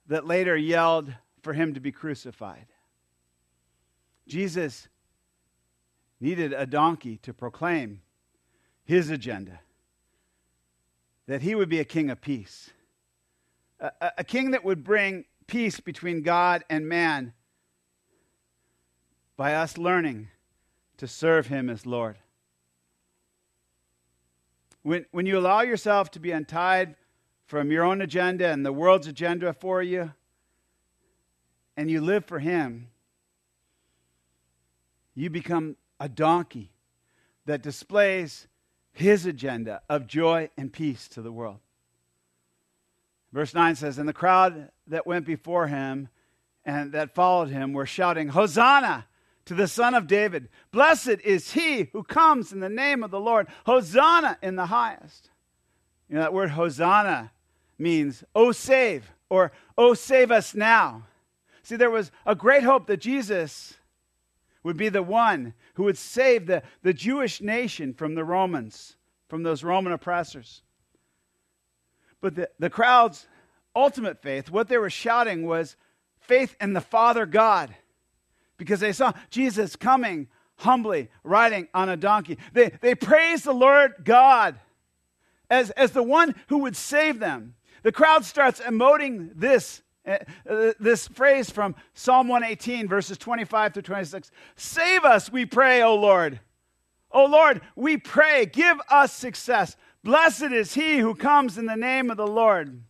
that 0.07 0.25
later 0.25 0.57
yelled 0.57 1.13
for 1.43 1.53
him 1.53 1.75
to 1.75 1.81
be 1.81 1.91
crucified. 1.91 2.67
Jesus 4.29 4.87
needed 6.21 6.53
a 6.53 6.67
donkey 6.67 7.19
to 7.19 7.35
proclaim 7.35 8.01
his 8.85 9.11
agenda 9.11 9.61
that 11.27 11.43
he 11.43 11.55
would 11.55 11.69
be 11.69 11.81
a 11.81 11.85
king 11.85 12.09
of 12.11 12.21
peace, 12.21 12.71
a, 13.81 13.91
a, 14.19 14.25
king 14.25 14.53
that 14.53 14.65
would 14.65 14.85
bring 14.85 15.25
peace 15.47 15.81
between 15.81 16.23
God 16.23 16.65
and 16.71 16.89
man 16.89 17.33
by 19.37 19.55
us 19.55 19.77
learning 19.77 20.29
to 20.99 21.09
serve 21.09 21.49
him 21.49 21.69
as 21.69 21.85
Lord. 21.85 22.17
When, 24.83 25.05
when 25.11 25.27
you 25.27 25.37
allow 25.37 25.63
yourself 25.63 26.13
to 26.13 26.21
be 26.21 26.31
untied 26.31 26.95
from 27.47 27.71
your 27.71 27.85
own 27.85 28.01
agenda 28.01 28.49
and 28.49 28.65
the 28.65 28.73
world's 28.73 29.09
agenda 29.09 29.53
for 29.53 29.83
you, 29.83 30.13
and 31.77 31.91
you 31.91 32.01
live 32.01 32.25
for 32.25 32.39
him, 32.39 32.89
you 35.15 35.29
become 35.29 35.77
a 35.99 36.09
donkey 36.09 36.73
that 37.47 37.63
displays 37.63 38.49
his 38.93 39.27
agenda 39.27 39.83
of 39.89 40.07
joy 40.07 40.51
and 40.57 40.73
peace 40.73 41.09
to 41.09 41.23
the 41.23 41.33
world. 41.33 41.59
Verse 43.33 43.55
9 43.55 43.77
says, 43.77 43.99
And 43.99 44.09
the 44.09 44.13
crowd 44.13 44.71
that 44.87 45.07
went 45.07 45.27
before 45.27 45.67
him 45.67 46.09
and 46.65 46.93
that 46.93 47.15
followed 47.15 47.49
him 47.49 47.73
were 47.73 47.87
shouting, 47.87 48.29
Hosanna 48.29 49.07
to 49.47 49.55
the 49.55 49.69
Son 49.69 49.95
of 49.95 50.07
David. 50.07 50.49
Blessed 50.73 51.21
is 51.25 51.53
he 51.53 51.89
who 51.93 52.03
comes 52.03 52.53
in 52.53 52.61
the 52.61 52.69
name 52.69 53.03
of 53.03 53.11
the 53.11 53.21
Lord. 53.21 53.47
Hosanna 53.65 54.39
in 54.43 54.57
the 54.57 54.67
highest. 54.67 55.31
You 56.09 56.17
know, 56.17 56.23
that 56.23 56.33
word 56.33 56.51
Hosanna 56.51 57.33
means, 57.79 58.25
Oh, 58.35 58.53
save, 58.53 59.11
or 59.31 59.53
Oh, 59.79 59.95
save 59.95 60.31
us 60.31 60.55
now. 60.55 61.05
See, 61.63 61.77
there 61.77 61.91
was 61.91 62.11
a 62.25 62.35
great 62.35 62.63
hope 62.63 62.87
that 62.87 63.01
Jesus 63.01 63.75
would 64.63 64.77
be 64.77 64.89
the 64.89 65.03
one 65.03 65.55
who 65.77 65.85
would 65.85 65.99
save 65.99 66.47
the, 66.47 66.63
the 66.83 66.95
Jewish 66.95 67.41
nation 67.41 67.93
from 67.93 68.15
the 68.15 68.25
Romans, 68.25 68.97
from 69.29 69.43
those 69.43 69.63
Roman 69.63 69.93
oppressors. 69.93 70.63
But 72.21 72.35
the, 72.35 72.51
the 72.59 72.71
crowd's 72.71 73.29
ultimate 73.75 74.23
faith, 74.23 74.51
what 74.51 74.69
they 74.69 74.79
were 74.79 74.91
shouting 74.91 75.47
was 75.47 75.77
faith 76.19 76.57
in 76.61 76.73
the 76.73 76.81
Father 76.81 77.27
God, 77.27 77.75
because 78.57 78.81
they 78.81 78.93
saw 78.93 79.13
Jesus 79.29 79.77
coming 79.77 80.29
humbly, 80.57 81.11
riding 81.23 81.69
on 81.75 81.91
a 81.91 81.97
donkey. 81.97 82.39
They, 82.55 82.71
they 82.81 82.95
praised 82.95 83.45
the 83.45 83.53
Lord 83.53 83.97
God 84.03 84.59
as, 85.51 85.69
as 85.73 85.93
the 85.93 86.03
one 86.03 86.35
who 86.49 86.59
would 86.59 86.75
save 86.75 87.19
them. 87.19 87.55
The 87.83 87.93
crowd 87.93 88.25
starts 88.25 88.61
emoting 88.61 89.31
this 89.35 89.83
Eh, 90.07 90.19
eh, 90.49 90.73
this 90.79 91.09
phrase 91.09 91.51
from 91.51 91.75
Psalm 91.95 92.29
118, 92.29 92.87
verses 92.87 93.19
25 93.19 93.75
through 93.75 93.83
26 93.83 94.31
Save 94.55 95.05
us, 95.05 95.31
we 95.31 95.45
pray, 95.45 95.83
O 95.83 95.97
Lord. 95.97 96.41
O 97.11 97.25
Lord, 97.25 97.61
we 97.75 97.97
pray, 97.97 98.47
give 98.47 98.79
us 98.91 99.13
success. 99.13 99.77
Blessed 100.05 100.53
is 100.53 100.75
he 100.75 100.99
who 100.99 101.15
comes 101.15 101.59
in 101.59 101.67
the 101.67 101.77
name 101.77 102.11
of 102.11 102.17
the 102.17 102.27
Lord. 102.27 102.83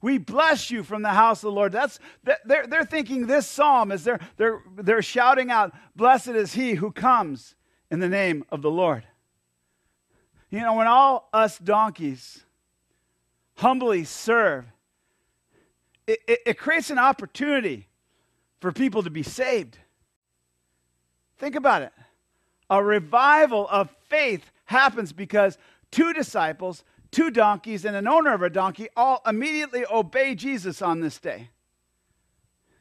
We 0.00 0.18
bless 0.18 0.70
you 0.70 0.84
from 0.84 1.02
the 1.02 1.08
house 1.08 1.38
of 1.38 1.48
the 1.48 1.56
Lord. 1.56 1.72
That's 1.72 1.98
they're, 2.22 2.66
they're 2.66 2.84
thinking 2.84 3.26
this 3.26 3.48
psalm 3.48 3.90
is 3.90 4.04
they're, 4.04 4.20
they're, 4.36 4.62
they're 4.76 5.02
shouting 5.02 5.50
out, 5.50 5.74
Blessed 5.96 6.28
is 6.28 6.52
he 6.52 6.74
who 6.74 6.92
comes 6.92 7.56
in 7.90 7.98
the 7.98 8.08
name 8.08 8.44
of 8.50 8.62
the 8.62 8.70
Lord. 8.70 9.04
You 10.50 10.60
know, 10.60 10.74
when 10.74 10.86
all 10.86 11.28
us 11.32 11.58
donkeys 11.58 12.44
humbly 13.56 14.04
serve 14.04 14.66
it, 16.08 16.20
it, 16.26 16.38
it 16.46 16.58
creates 16.58 16.90
an 16.90 16.98
opportunity 16.98 17.86
for 18.60 18.72
people 18.72 19.02
to 19.02 19.10
be 19.10 19.22
saved. 19.22 19.78
Think 21.36 21.54
about 21.54 21.82
it. 21.82 21.92
A 22.70 22.82
revival 22.82 23.68
of 23.68 23.90
faith 24.08 24.50
happens 24.64 25.12
because 25.12 25.58
two 25.90 26.12
disciples, 26.12 26.82
two 27.10 27.30
donkeys, 27.30 27.84
and 27.84 27.94
an 27.94 28.08
owner 28.08 28.34
of 28.34 28.42
a 28.42 28.50
donkey 28.50 28.88
all 28.96 29.22
immediately 29.26 29.84
obey 29.90 30.34
Jesus 30.34 30.82
on 30.82 31.00
this 31.00 31.18
day. 31.18 31.50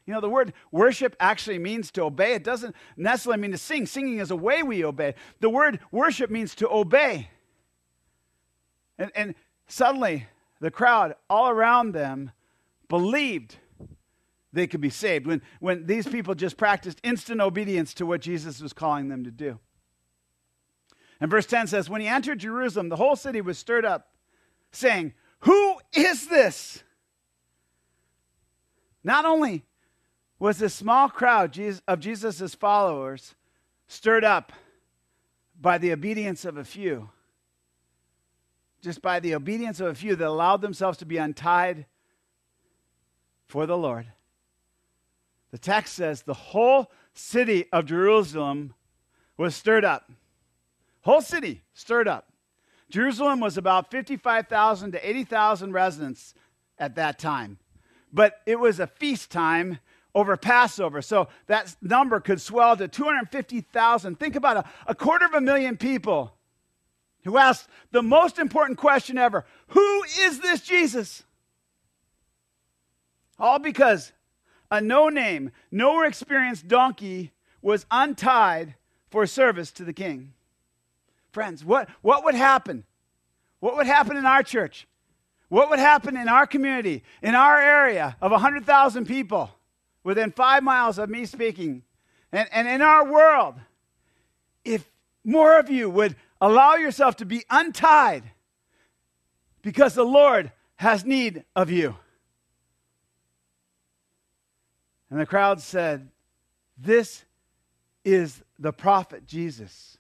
You 0.05 0.13
know, 0.13 0.21
the 0.21 0.29
word 0.29 0.53
worship 0.71 1.15
actually 1.19 1.59
means 1.59 1.91
to 1.91 2.03
obey. 2.03 2.33
It 2.33 2.45
doesn't 2.45 2.75
necessarily 2.95 3.41
mean 3.41 3.51
to 3.51 3.57
sing. 3.57 3.85
Singing 3.85 4.19
is 4.19 4.31
a 4.31 4.37
way 4.37 4.63
we 4.63 4.85
obey. 4.85 5.15
The 5.41 5.49
word 5.49 5.81
worship 5.91 6.31
means 6.31 6.55
to 6.55 6.69
obey. 6.69 7.29
And, 8.97 9.11
and 9.15 9.35
suddenly, 9.67 10.27
the 10.61 10.71
crowd 10.71 11.15
all 11.29 11.49
around 11.49 11.91
them 11.91 12.31
believed 12.89 13.57
they 14.53 14.67
could 14.67 14.81
be 14.81 14.89
saved, 14.89 15.27
when, 15.27 15.41
when 15.59 15.85
these 15.85 16.07
people 16.07 16.33
just 16.33 16.57
practiced 16.57 16.99
instant 17.03 17.41
obedience 17.41 17.93
to 17.95 18.05
what 18.05 18.21
Jesus 18.21 18.61
was 18.61 18.73
calling 18.73 19.07
them 19.07 19.23
to 19.23 19.31
do. 19.31 19.59
And 21.19 21.29
verse 21.29 21.45
10 21.45 21.67
says, 21.67 21.89
When 21.89 22.01
he 22.01 22.07
entered 22.07 22.39
Jerusalem, 22.39 22.89
the 22.89 22.95
whole 22.95 23.15
city 23.15 23.41
was 23.41 23.57
stirred 23.57 23.85
up, 23.85 24.09
saying, 24.71 25.13
Who 25.41 25.77
is 25.93 26.27
this? 26.27 26.83
Not 29.03 29.25
only 29.25 29.63
was 30.39 30.57
this 30.59 30.73
small 30.73 31.09
crowd 31.09 31.57
of 31.87 31.99
Jesus' 31.99 32.55
followers 32.55 33.35
stirred 33.87 34.23
up 34.23 34.51
by 35.59 35.77
the 35.77 35.91
obedience 35.91 36.45
of 36.45 36.57
a 36.57 36.63
few, 36.63 37.09
just 38.81 39.01
by 39.01 39.19
the 39.19 39.33
obedience 39.33 39.79
of 39.79 39.87
a 39.87 39.95
few 39.95 40.15
that 40.15 40.27
allowed 40.27 40.61
themselves 40.61 40.97
to 40.99 41.05
be 41.05 41.17
untied 41.17 41.85
for 43.47 43.65
the 43.65 43.77
Lord. 43.77 44.07
The 45.51 45.57
text 45.57 45.95
says 45.95 46.21
the 46.21 46.33
whole 46.33 46.91
city 47.13 47.65
of 47.71 47.85
Jerusalem 47.85 48.73
was 49.37 49.55
stirred 49.55 49.85
up. 49.85 50.11
Whole 51.01 51.21
city 51.21 51.61
stirred 51.73 52.07
up. 52.07 52.29
Jerusalem 52.89 53.39
was 53.39 53.57
about 53.57 53.91
55,000 53.91 54.91
to 54.93 55.09
80,000 55.09 55.71
residents 55.71 56.33
at 56.77 56.95
that 56.95 57.19
time. 57.19 57.57
But 58.11 58.41
it 58.45 58.59
was 58.59 58.79
a 58.79 58.87
feast 58.87 59.29
time 59.31 59.79
over 60.15 60.37
Passover. 60.37 61.01
So 61.01 61.27
that 61.47 61.75
number 61.81 62.19
could 62.19 62.41
swell 62.41 62.75
to 62.77 62.87
250,000. 62.87 64.19
Think 64.19 64.35
about 64.35 64.57
a, 64.57 64.65
a 64.87 64.95
quarter 64.95 65.25
of 65.25 65.33
a 65.33 65.41
million 65.41 65.77
people 65.77 66.33
who 67.23 67.37
asked 67.37 67.67
the 67.91 68.01
most 68.01 68.39
important 68.39 68.77
question 68.77 69.17
ever 69.17 69.45
Who 69.69 70.03
is 70.19 70.39
this 70.39 70.61
Jesus? 70.61 71.23
All 73.39 73.59
because 73.59 74.11
a 74.71 74.81
no 74.81 75.09
name, 75.09 75.51
no 75.71 76.03
experienced 76.03 76.67
donkey 76.67 77.31
was 77.61 77.85
untied 77.91 78.75
for 79.09 79.25
service 79.25 79.71
to 79.73 79.83
the 79.83 79.93
king. 79.93 80.33
Friends, 81.31 81.63
what, 81.63 81.89
what 82.01 82.23
would 82.25 82.35
happen? 82.35 82.83
What 83.59 83.75
would 83.75 83.87
happen 83.87 84.17
in 84.17 84.25
our 84.25 84.43
church? 84.43 84.87
What 85.49 85.69
would 85.69 85.79
happen 85.79 86.17
in 86.17 86.27
our 86.27 86.45
community, 86.45 87.03
in 87.21 87.35
our 87.35 87.59
area 87.59 88.17
of 88.21 88.31
100,000 88.31 89.05
people, 89.05 89.51
within 90.03 90.31
five 90.31 90.63
miles 90.63 90.97
of 90.97 91.09
me 91.09 91.25
speaking, 91.25 91.83
and, 92.31 92.49
and 92.51 92.67
in 92.67 92.81
our 92.81 93.09
world, 93.09 93.55
if 94.65 94.89
more 95.23 95.57
of 95.59 95.69
you 95.69 95.89
would 95.89 96.15
allow 96.41 96.75
yourself 96.75 97.15
to 97.17 97.25
be 97.25 97.43
untied 97.49 98.23
because 99.61 99.93
the 99.93 100.05
Lord 100.05 100.51
has 100.75 101.05
need 101.05 101.43
of 101.55 101.69
you? 101.69 101.95
And 105.09 105.19
the 105.19 105.25
crowd 105.25 105.61
said, 105.61 106.09
This 106.77 107.23
is 108.03 108.41
the 108.59 108.73
prophet 108.73 109.25
Jesus 109.25 109.97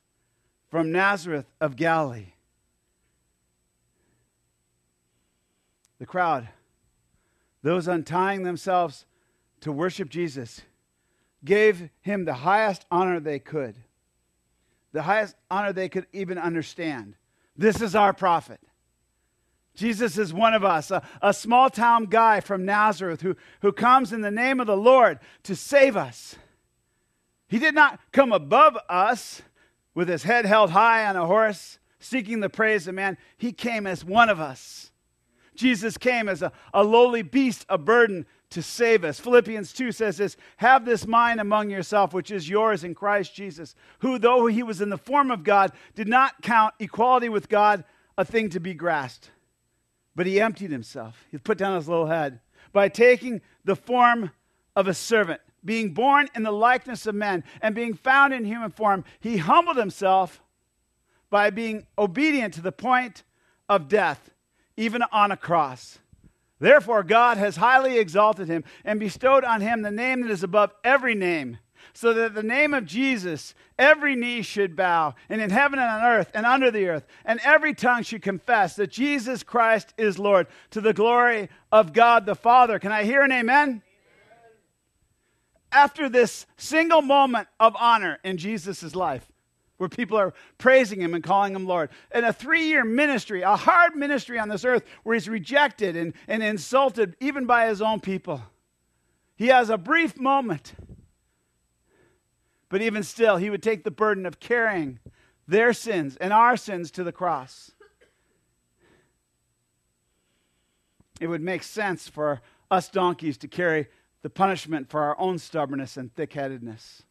from 0.69 0.91
Nazareth 0.91 1.45
of 1.61 1.75
Galilee. 1.75 2.33
The 5.99 6.05
crowd, 6.05 6.47
those 7.63 7.87
untying 7.87 8.43
themselves 8.43 9.05
to 9.61 9.71
worship 9.71 10.09
Jesus, 10.09 10.61
gave 11.43 11.89
him 12.01 12.25
the 12.25 12.33
highest 12.33 12.85
honor 12.91 13.19
they 13.19 13.39
could, 13.39 13.75
the 14.91 15.03
highest 15.03 15.35
honor 15.49 15.73
they 15.73 15.89
could 15.89 16.05
even 16.13 16.37
understand. 16.37 17.15
This 17.55 17.81
is 17.81 17.95
our 17.95 18.13
prophet. 18.13 18.59
Jesus 19.77 20.17
is 20.17 20.33
one 20.33 20.55
of 20.55 20.65
us, 20.65 20.89
a, 20.89 21.03
a 21.21 21.31
small 21.31 21.69
town 21.69 22.05
guy 22.05 22.39
from 22.39 22.65
Nazareth 22.65 23.21
who, 23.21 23.35
who 23.61 23.71
comes 23.71 24.11
in 24.11 24.21
the 24.21 24.31
name 24.31 24.59
of 24.59 24.65
the 24.65 24.75
Lord 24.75 25.19
to 25.43 25.55
save 25.55 25.95
us. 25.95 26.35
He 27.47 27.59
did 27.59 27.75
not 27.75 27.99
come 28.11 28.33
above 28.33 28.75
us 28.89 29.43
with 29.93 30.09
his 30.09 30.23
head 30.23 30.45
held 30.45 30.71
high 30.71 31.05
on 31.05 31.15
a 31.15 31.27
horse, 31.27 31.77
seeking 31.99 32.39
the 32.39 32.49
praise 32.49 32.87
of 32.87 32.95
man. 32.95 33.19
He 33.37 33.51
came 33.51 33.85
as 33.85 34.03
one 34.03 34.29
of 34.29 34.39
us. 34.39 34.91
Jesus 35.53 35.95
came 35.95 36.27
as 36.27 36.41
a, 36.41 36.51
a 36.73 36.83
lowly 36.83 37.21
beast, 37.21 37.63
a 37.69 37.77
burden 37.77 38.25
to 38.49 38.63
save 38.63 39.03
us. 39.03 39.19
Philippians 39.19 39.73
2 39.73 39.91
says 39.91 40.17
this 40.17 40.37
Have 40.57 40.85
this 40.85 41.05
mind 41.05 41.39
among 41.39 41.69
yourself, 41.69 42.15
which 42.15 42.31
is 42.31 42.49
yours 42.49 42.83
in 42.83 42.95
Christ 42.95 43.35
Jesus, 43.35 43.75
who, 43.99 44.17
though 44.17 44.47
he 44.47 44.63
was 44.63 44.81
in 44.81 44.89
the 44.89 44.97
form 44.97 45.29
of 45.29 45.43
God, 45.43 45.71
did 45.93 46.07
not 46.07 46.41
count 46.41 46.73
equality 46.79 47.29
with 47.29 47.47
God 47.47 47.83
a 48.17 48.25
thing 48.25 48.49
to 48.49 48.59
be 48.59 48.73
grasped 48.73 49.29
But 50.17 50.25
he 50.25 50.41
emptied 50.41 50.71
himself. 50.71 51.27
He 51.29 51.37
put 51.37 51.59
down 51.59 51.75
his 51.75 51.87
little 51.87 52.07
head 52.07 52.39
by 52.73 52.89
taking 52.89 53.39
the 53.63 53.75
form 53.75 54.31
of 54.75 54.87
a 54.87 54.93
servant, 54.95 55.41
being 55.63 55.93
born 55.93 56.27
in 56.33 56.41
the 56.41 56.51
likeness 56.51 57.05
of 57.05 57.13
men, 57.13 57.43
and 57.61 57.75
being 57.75 57.93
found 57.93 58.33
in 58.33 58.43
human 58.43 58.71
form. 58.71 59.05
He 59.19 59.37
humbled 59.37 59.77
himself 59.77 60.41
by 61.29 61.51
being 61.51 61.85
obedient 61.99 62.55
to 62.55 62.61
the 62.61 62.71
point 62.71 63.23
of 63.69 63.87
death, 63.87 64.31
even 64.75 65.03
on 65.11 65.31
a 65.31 65.37
cross. 65.37 65.99
Therefore, 66.59 67.03
God 67.03 67.37
has 67.37 67.57
highly 67.57 67.99
exalted 67.99 68.47
him 68.47 68.63
and 68.83 68.99
bestowed 68.99 69.43
on 69.43 69.61
him 69.61 69.83
the 69.83 69.91
name 69.91 70.21
that 70.21 70.31
is 70.31 70.41
above 70.41 70.73
every 70.83 71.13
name, 71.13 71.59
so 71.93 72.13
that 72.13 72.33
the 72.33 72.43
name 72.43 72.73
of 72.73 72.85
Jesus 72.85 73.53
every 73.77 74.15
knee 74.15 74.41
should 74.41 74.75
bow, 74.75 75.15
and 75.29 75.41
in 75.41 75.49
heaven 75.49 75.79
and 75.79 75.89
on 75.89 76.03
earth 76.03 76.31
and 76.33 76.45
under 76.45 76.71
the 76.71 76.87
earth, 76.87 77.05
and 77.25 77.39
every 77.43 77.73
tongue 77.73 78.03
should 78.03 78.21
confess 78.21 78.75
that 78.75 78.91
Jesus 78.91 79.43
Christ 79.43 79.93
is 79.97 80.17
Lord, 80.17 80.47
to 80.71 80.81
the 80.81 80.93
glory 80.93 81.49
of 81.71 81.93
God 81.93 82.25
the 82.25 82.35
Father. 82.35 82.79
Can 82.79 82.91
I 82.91 83.03
hear 83.03 83.21
an 83.21 83.31
amen? 83.31 83.69
amen. 83.69 83.81
After 85.71 86.09
this 86.09 86.45
single 86.57 87.01
moment 87.01 87.47
of 87.59 87.75
honor 87.79 88.19
in 88.23 88.37
Jesus' 88.37 88.95
life, 88.95 89.27
where 89.77 89.89
people 89.89 90.17
are 90.17 90.33
praising 90.57 91.01
him 91.01 91.13
and 91.13 91.23
calling 91.23 91.55
him 91.55 91.65
Lord. 91.65 91.89
And 92.11 92.25
a 92.25 92.33
three 92.33 92.67
year 92.67 92.83
ministry, 92.83 93.43
a 93.43 93.55
hard 93.55 93.95
ministry 93.95 94.39
on 94.39 94.49
this 94.49 94.65
earth 94.65 94.83
where 95.03 95.13
he's 95.13 95.29
rejected 95.29 95.95
and, 95.95 96.13
and 96.27 96.43
insulted 96.43 97.15
even 97.19 97.45
by 97.45 97.67
his 97.67 97.81
own 97.81 97.99
people. 97.99 98.41
He 99.35 99.47
has 99.47 99.69
a 99.69 99.77
brief 99.77 100.19
moment. 100.19 100.73
But 102.69 102.81
even 102.81 103.03
still, 103.03 103.37
he 103.37 103.49
would 103.49 103.63
take 103.63 103.83
the 103.83 103.91
burden 103.91 104.25
of 104.25 104.39
carrying 104.39 104.99
their 105.47 105.73
sins 105.73 106.17
and 106.17 106.33
our 106.33 106.57
sins 106.57 106.91
to 106.91 107.03
the 107.03 107.11
cross. 107.11 107.71
It 111.19 111.27
would 111.27 111.41
make 111.41 111.63
sense 111.63 112.07
for 112.07 112.41
us 112.69 112.89
donkeys 112.89 113.37
to 113.37 113.47
carry 113.47 113.87
the 114.21 114.29
punishment 114.29 114.89
for 114.89 115.01
our 115.01 115.19
own 115.19 115.39
stubbornness 115.39 115.97
and 115.97 116.13
thick 116.13 116.33
headedness. 116.33 117.03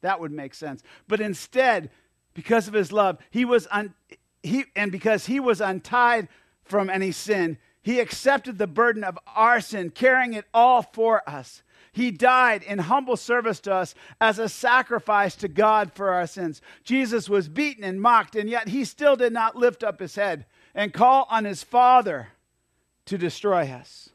That 0.00 0.20
would 0.20 0.32
make 0.32 0.54
sense. 0.54 0.82
But 1.06 1.20
instead, 1.20 1.90
because 2.34 2.66
of 2.66 2.74
his 2.74 2.92
love, 2.92 3.18
he 3.30 3.44
was 3.44 3.68
un, 3.70 3.94
he 4.42 4.64
and 4.74 4.90
because 4.90 5.26
he 5.26 5.38
was 5.38 5.60
untied 5.60 6.28
from 6.64 6.90
any 6.90 7.12
sin, 7.12 7.58
he 7.82 8.00
accepted 8.00 8.58
the 8.58 8.66
burden 8.66 9.04
of 9.04 9.18
our 9.26 9.60
sin, 9.60 9.90
carrying 9.90 10.32
it 10.32 10.46
all 10.54 10.82
for 10.82 11.28
us. 11.28 11.62
He 11.92 12.10
died 12.10 12.62
in 12.62 12.78
humble 12.78 13.16
service 13.16 13.60
to 13.60 13.74
us 13.74 13.94
as 14.20 14.38
a 14.38 14.48
sacrifice 14.48 15.36
to 15.36 15.48
God 15.48 15.92
for 15.92 16.10
our 16.10 16.26
sins. 16.26 16.62
Jesus 16.84 17.28
was 17.28 17.48
beaten 17.48 17.84
and 17.84 18.00
mocked, 18.00 18.34
and 18.34 18.48
yet 18.48 18.68
he 18.68 18.84
still 18.84 19.14
did 19.14 19.32
not 19.32 19.56
lift 19.56 19.84
up 19.84 20.00
his 20.00 20.14
head 20.14 20.46
and 20.74 20.92
call 20.92 21.26
on 21.30 21.44
his 21.44 21.62
Father 21.62 22.28
to 23.04 23.18
destroy 23.18 23.68
us. 23.68 24.08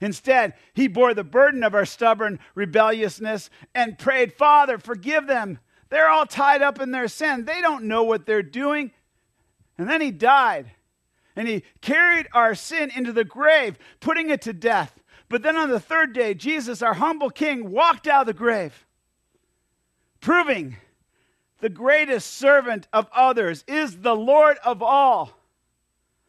Instead, 0.00 0.54
he 0.72 0.88
bore 0.88 1.14
the 1.14 1.22
burden 1.22 1.62
of 1.62 1.74
our 1.74 1.84
stubborn 1.84 2.40
rebelliousness 2.54 3.50
and 3.74 3.98
prayed, 3.98 4.32
Father, 4.32 4.78
forgive 4.78 5.26
them 5.26 5.58
they're 5.92 6.08
all 6.08 6.24
tied 6.24 6.62
up 6.62 6.80
in 6.80 6.90
their 6.90 7.06
sin. 7.06 7.44
They 7.44 7.60
don't 7.60 7.84
know 7.84 8.02
what 8.02 8.24
they're 8.24 8.42
doing. 8.42 8.92
And 9.76 9.90
then 9.90 10.00
he 10.00 10.10
died. 10.10 10.70
And 11.36 11.46
he 11.46 11.64
carried 11.82 12.28
our 12.32 12.54
sin 12.54 12.90
into 12.96 13.12
the 13.12 13.26
grave, 13.26 13.78
putting 14.00 14.30
it 14.30 14.40
to 14.42 14.54
death. 14.54 14.98
But 15.32 15.42
then 15.42 15.56
on 15.56 15.70
the 15.70 15.80
third 15.80 16.12
day, 16.12 16.34
Jesus, 16.34 16.82
our 16.82 16.92
humble 16.92 17.30
king, 17.30 17.70
walked 17.70 18.06
out 18.06 18.20
of 18.20 18.26
the 18.26 18.34
grave, 18.34 18.84
proving 20.20 20.76
the 21.60 21.70
greatest 21.70 22.34
servant 22.34 22.86
of 22.92 23.08
others 23.14 23.64
is 23.66 24.02
the 24.02 24.14
Lord 24.14 24.58
of 24.62 24.82
all. 24.82 25.30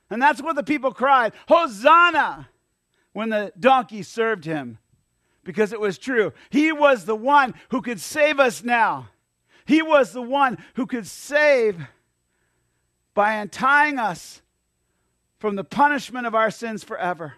And 0.10 0.22
that's 0.22 0.41
what 0.41 0.56
the 0.56 0.64
people 0.64 0.93
cried 0.93 1.34
Hosanna! 1.49 2.47
when 3.12 3.28
the 3.28 3.51
donkey 3.60 4.04
served 4.04 4.45
him, 4.45 4.78
because 5.43 5.74
it 5.74 5.82
was 5.82 5.97
true. 5.97 6.32
He 6.49 6.72
was 6.72 7.04
the 7.04 7.14
one 7.14 7.56
who 7.72 7.82
could 7.82 7.99
save 7.99 8.39
us 8.39 8.64
now. 8.64 9.10
He 9.66 9.82
was 9.82 10.14
the 10.14 10.22
one 10.22 10.58
who 10.76 10.86
could 10.88 11.08
save 11.08 11.78
by 13.14 13.34
untying 13.34 13.99
us 13.99 14.41
from 15.39 15.58
the 15.58 15.66
punishment 15.66 16.26
of 16.26 16.34
our 16.34 16.49
sins 16.49 16.86
forever 16.86 17.34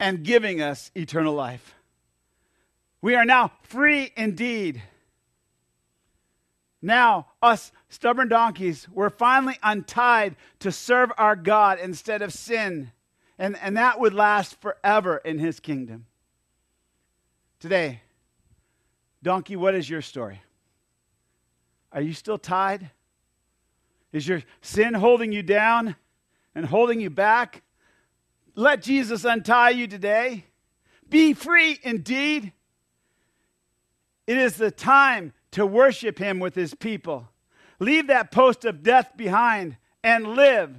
and 0.00 0.24
giving 0.24 0.60
us 0.60 0.90
eternal 0.94 1.34
life. 1.34 1.74
We 3.00 3.14
are 3.14 3.24
now 3.24 3.52
free 3.62 4.12
indeed. 4.16 4.82
Now, 6.80 7.26
us 7.42 7.72
stubborn 7.88 8.28
donkeys, 8.28 8.86
we're 8.92 9.10
finally 9.10 9.56
untied 9.62 10.36
to 10.60 10.70
serve 10.70 11.10
our 11.18 11.34
God 11.34 11.78
instead 11.80 12.22
of 12.22 12.32
sin. 12.32 12.92
And, 13.38 13.56
and 13.60 13.76
that 13.76 14.00
would 14.00 14.14
last 14.14 14.60
forever 14.60 15.16
in 15.18 15.38
his 15.38 15.60
kingdom. 15.60 16.06
Today, 17.60 18.02
donkey, 19.22 19.56
what 19.56 19.74
is 19.74 19.90
your 19.90 20.02
story? 20.02 20.40
Are 21.92 22.00
you 22.00 22.12
still 22.12 22.38
tied? 22.38 22.90
Is 24.12 24.26
your 24.26 24.42
sin 24.60 24.94
holding 24.94 25.32
you 25.32 25.42
down 25.42 25.96
and 26.54 26.66
holding 26.66 27.00
you 27.00 27.10
back? 27.10 27.62
Let 28.58 28.82
Jesus 28.82 29.24
untie 29.24 29.70
you 29.70 29.86
today. 29.86 30.44
Be 31.08 31.32
free 31.32 31.78
indeed. 31.84 32.52
It 34.26 34.36
is 34.36 34.56
the 34.56 34.72
time 34.72 35.32
to 35.52 35.64
worship 35.64 36.18
him 36.18 36.40
with 36.40 36.56
his 36.56 36.74
people. 36.74 37.28
Leave 37.78 38.08
that 38.08 38.32
post 38.32 38.64
of 38.64 38.82
death 38.82 39.16
behind 39.16 39.76
and 40.02 40.34
live. 40.34 40.74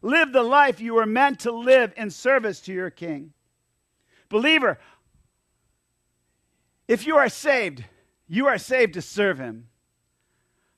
Live 0.00 0.32
the 0.32 0.42
life 0.42 0.80
you 0.80 0.94
were 0.94 1.04
meant 1.04 1.40
to 1.40 1.52
live 1.52 1.92
in 1.94 2.08
service 2.08 2.58
to 2.62 2.72
your 2.72 2.88
king. 2.88 3.34
Believer, 4.30 4.78
if 6.88 7.06
you 7.06 7.18
are 7.18 7.28
saved, 7.28 7.84
you 8.28 8.46
are 8.46 8.56
saved 8.56 8.94
to 8.94 9.02
serve 9.02 9.38
him. 9.38 9.68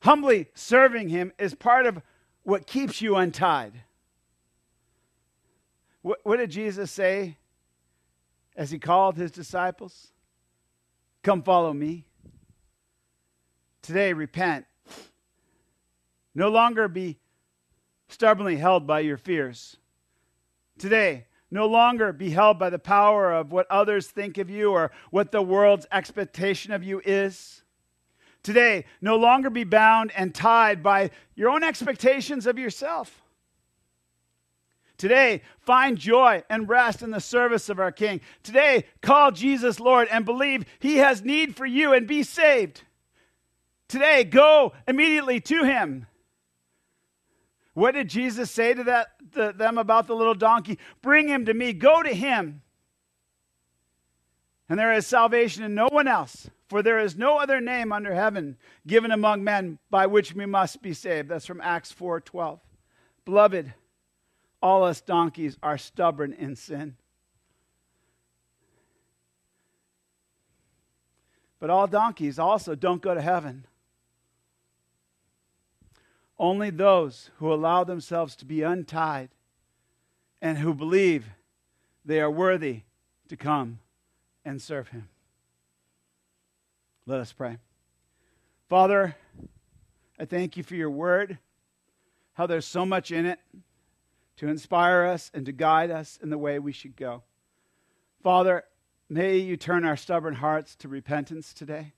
Humbly 0.01 0.49
serving 0.55 1.09
Him 1.09 1.33
is 1.39 1.55
part 1.55 1.87
of 1.87 2.03
what 2.43 2.67
keeps 2.67 3.01
you 3.01 3.15
untied. 3.15 3.85
What, 6.03 6.19
what 6.25 6.37
did 6.37 6.51
Jesus 6.51 6.91
say 6.91 7.37
as 8.57 8.71
He 8.71 8.79
called 8.79 9.17
His 9.17 9.31
disciples? 9.31 10.09
Come 11.23 11.43
follow 11.43 11.73
me. 11.73 12.05
Today, 13.81 14.13
repent. 14.13 14.67
No 16.35 16.49
longer 16.49 16.89
be 16.89 17.19
stubbornly 18.09 18.57
held 18.57 18.87
by 18.87 19.01
your 19.01 19.17
fears. 19.17 19.77
Today, 20.79 21.27
no 21.51 21.67
longer 21.67 22.13
be 22.13 22.31
held 22.31 22.59
by 22.59 22.71
the 22.71 22.79
power 22.79 23.33
of 23.33 23.53
what 23.53 23.67
others 23.71 24.07
think 24.07 24.39
of 24.39 24.49
you 24.49 24.71
or 24.73 24.91
what 25.11 25.33
the 25.33 25.43
world's 25.43 25.87
expectation 25.93 26.73
of 26.73 26.83
you 26.83 27.01
is 27.05 27.63
today 28.43 28.85
no 29.01 29.17
longer 29.17 29.51
be 29.51 29.65
bound 29.65 30.13
and 30.17 30.35
tied 30.35 30.83
by 30.83 31.11
your 31.35 31.51
own 31.51 31.63
expectations 31.63 32.47
of 32.47 32.59
yourself. 32.59 33.23
Today, 35.03 35.43
find 35.59 35.99
joy 35.99 36.45
and 36.49 36.69
rest 36.69 37.03
in 37.03 37.11
the 37.11 37.19
service 37.19 37.69
of 37.69 37.81
our 37.81 37.91
King. 37.91 38.21
Today, 38.45 38.85
call 39.01 39.33
Jesus 39.33 39.81
Lord 39.81 40.07
and 40.13 40.25
believe 40.25 40.65
He 40.79 40.99
has 40.99 41.25
need 41.25 41.57
for 41.57 41.67
you 41.67 41.93
and 41.93 42.07
be 42.07 42.23
saved. 42.23 42.83
Today, 43.89 44.23
go 44.23 44.75
immediately 44.87 45.41
to 45.41 45.65
Him. 45.65 46.07
What 47.75 47.95
did 47.95 48.11
Jesus 48.11 48.53
say 48.53 48.75
to, 48.75 48.85
that, 48.85 49.09
to 49.33 49.53
them 49.53 49.77
about 49.77 50.07
the 50.07 50.15
little 50.15 50.37
donkey? 50.37 50.79
Bring 51.03 51.27
him 51.27 51.47
to 51.47 51.55
me. 51.55 51.73
Go 51.73 52.05
to 52.05 52.15
him. 52.15 52.63
And 54.69 54.79
there 54.79 54.93
is 54.93 55.05
salvation 55.05 55.65
in 55.65 55.75
no 55.75 55.89
one 55.91 56.07
else, 56.07 56.49
for 56.69 56.81
there 56.81 57.01
is 57.01 57.17
no 57.17 57.39
other 57.39 57.61
name 57.61 57.93
under 57.93 58.15
heaven 58.15 58.57
given 58.87 59.11
among 59.11 59.43
men 59.43 59.81
by 59.91 60.07
which 60.07 60.33
we 60.33 60.47
must 60.47 60.81
be 60.81 60.95
saved. 60.95 61.29
That's 61.29 61.45
from 61.45 61.61
Acts 61.61 61.93
4:12. 61.93 62.61
Beloved, 63.25 63.75
all 64.63 64.85
us 64.85 65.01
donkeys 65.01 65.59
are 65.63 65.77
stubborn 65.77 66.33
in 66.33 66.55
sin. 66.55 66.97
But 71.59 71.71
all 71.71 71.87
donkeys 71.87 72.39
also 72.39 72.75
don't 72.75 73.03
go 73.03 73.15
to 73.15 73.21
heaven. 73.21 73.67
Only 76.39 76.71
those 76.71 77.31
who 77.39 77.53
allow 77.53 77.85
themselves 77.85 78.35
to 78.37 78.45
be 78.45 78.63
untied 78.63 79.31
and 80.41 80.59
who 80.59 80.75
believe 80.75 81.27
they 82.05 82.21
are 82.21 82.31
worthy 82.31 82.81
to 83.29 83.37
come 83.37 83.79
and 84.45 84.61
serve 84.61 84.89
him. 84.89 85.09
Let 87.07 87.21
us 87.21 87.33
pray. 87.33 87.59
Father, 88.69 89.17
I 90.19 90.25
thank 90.25 90.57
you 90.57 90.63
for 90.63 90.75
your 90.75 90.91
word, 90.91 91.39
how 92.35 92.47
there's 92.47 92.67
so 92.67 92.85
much 92.85 93.13
in 93.13 93.27
it 93.27 93.39
to 94.43 94.49
inspire 94.49 95.05
us 95.05 95.31
and 95.33 95.47
to 95.47 95.53
guide 95.53 95.89
us 95.89 96.19
in 96.21 96.29
the 96.29 96.37
way 96.37 96.59
we 96.59 96.73
should 96.73 96.97
go. 96.97 97.23
Father, 98.25 98.65
may 99.09 99.37
you 99.37 99.57
turn 99.57 99.85
our 99.85 99.97
stubborn 99.97 100.35
hearts 100.35 100.75
to 100.75 100.89
repentance 100.89 101.55
today. 101.55 101.93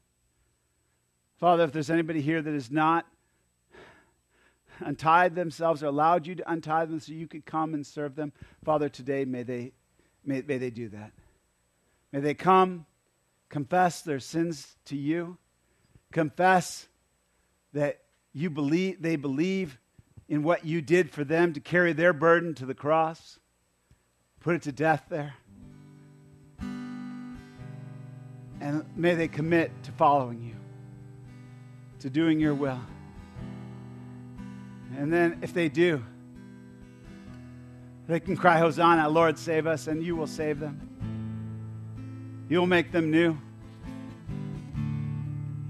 Father, 1.41 1.65
if 1.65 1.73
there's 1.73 1.89
anybody 1.89 2.21
here 2.21 2.43
that 2.43 2.53
is 2.53 2.71
not 2.71 3.07
untied 4.81 5.35
themselves 5.35 5.83
or 5.83 5.87
allowed 5.87 6.27
you 6.27 6.35
to 6.35 6.51
untie 6.53 6.85
them 6.85 7.01
so 7.01 7.13
you 7.15 7.27
could 7.27 7.47
come 7.47 7.73
and 7.73 7.87
serve 7.87 8.15
them. 8.15 8.31
Father, 8.63 8.91
today 8.91 9.25
may 9.25 9.43
they, 9.43 9.73
may, 10.23 10.43
may 10.43 10.59
they 10.59 10.69
do 10.69 10.91
that. 10.91 11.13
May 12.13 12.21
they 12.21 12.35
come, 12.35 12.85
confess 13.49 14.03
their 14.03 14.21
sins 14.21 14.77
to 14.85 14.97
you, 14.99 15.39
confess 16.13 16.89
that 17.73 18.03
you 18.35 18.51
believe, 18.51 19.01
they 19.01 19.17
believe 19.17 19.79
in 20.29 20.43
what 20.43 20.65
you 20.65 20.81
did 20.81 21.11
for 21.11 21.25
them 21.25 21.53
to 21.53 21.61
carry 21.61 21.93
their 21.93 22.13
burden 22.13 22.55
to 22.55 22.67
the 22.67 22.75
cross, 22.75 23.39
put 24.41 24.55
it 24.55 24.63
to 24.63 24.73
death 24.73 25.05
there. 25.09 25.35
And 28.61 28.85
may 28.97 29.15
they 29.15 29.29
commit 29.29 29.71
to 29.83 29.93
following 29.93 30.43
you, 30.43 30.55
to 32.01 32.09
doing 32.09 32.41
your 32.41 32.55
will. 32.55 32.81
And 34.97 35.13
then 35.13 35.39
if 35.43 35.53
they 35.53 35.69
do, 35.69 36.03
they 38.07 38.21
can 38.21 38.37
cry, 38.37 38.59
Hosanna, 38.59 39.09
Lord, 39.09 39.39
save 39.39 39.67
us, 39.67 39.87
and 39.87 40.03
you 40.03 40.15
will 40.15 40.27
save 40.27 40.61
them. 40.61 42.45
You 42.49 42.59
will 42.59 42.67
make 42.67 42.93
them 42.93 43.11
new. 43.11 43.37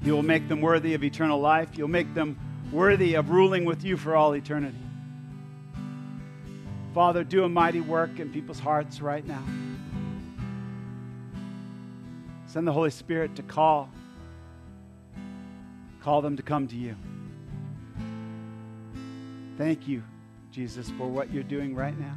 You 0.02 0.12
will 0.12 0.22
make 0.22 0.48
them 0.48 0.60
worthy 0.60 0.94
of 0.94 1.02
eternal 1.02 1.40
life. 1.40 1.70
You'll 1.74 1.88
make 1.88 2.12
them 2.12 2.38
worthy 2.74 3.14
of 3.14 3.30
ruling 3.30 3.64
with 3.64 3.84
you 3.84 3.96
for 3.96 4.16
all 4.16 4.34
eternity. 4.34 4.76
Father, 6.92 7.22
do 7.22 7.44
a 7.44 7.48
mighty 7.48 7.80
work 7.80 8.18
in 8.18 8.30
people's 8.30 8.58
hearts 8.58 9.00
right 9.00 9.24
now. 9.26 9.42
Send 12.46 12.66
the 12.66 12.72
Holy 12.72 12.90
Spirit 12.90 13.36
to 13.36 13.42
call. 13.42 13.88
Call 16.02 16.20
them 16.20 16.36
to 16.36 16.42
come 16.42 16.68
to 16.68 16.76
you. 16.76 16.96
Thank 19.56 19.86
you, 19.86 20.02
Jesus, 20.50 20.90
for 20.90 21.08
what 21.08 21.32
you're 21.32 21.44
doing 21.44 21.74
right 21.74 21.98
now. 21.98 22.14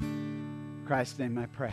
In 0.00 0.82
Christ's 0.84 1.18
name 1.20 1.38
I 1.38 1.46
pray. 1.46 1.72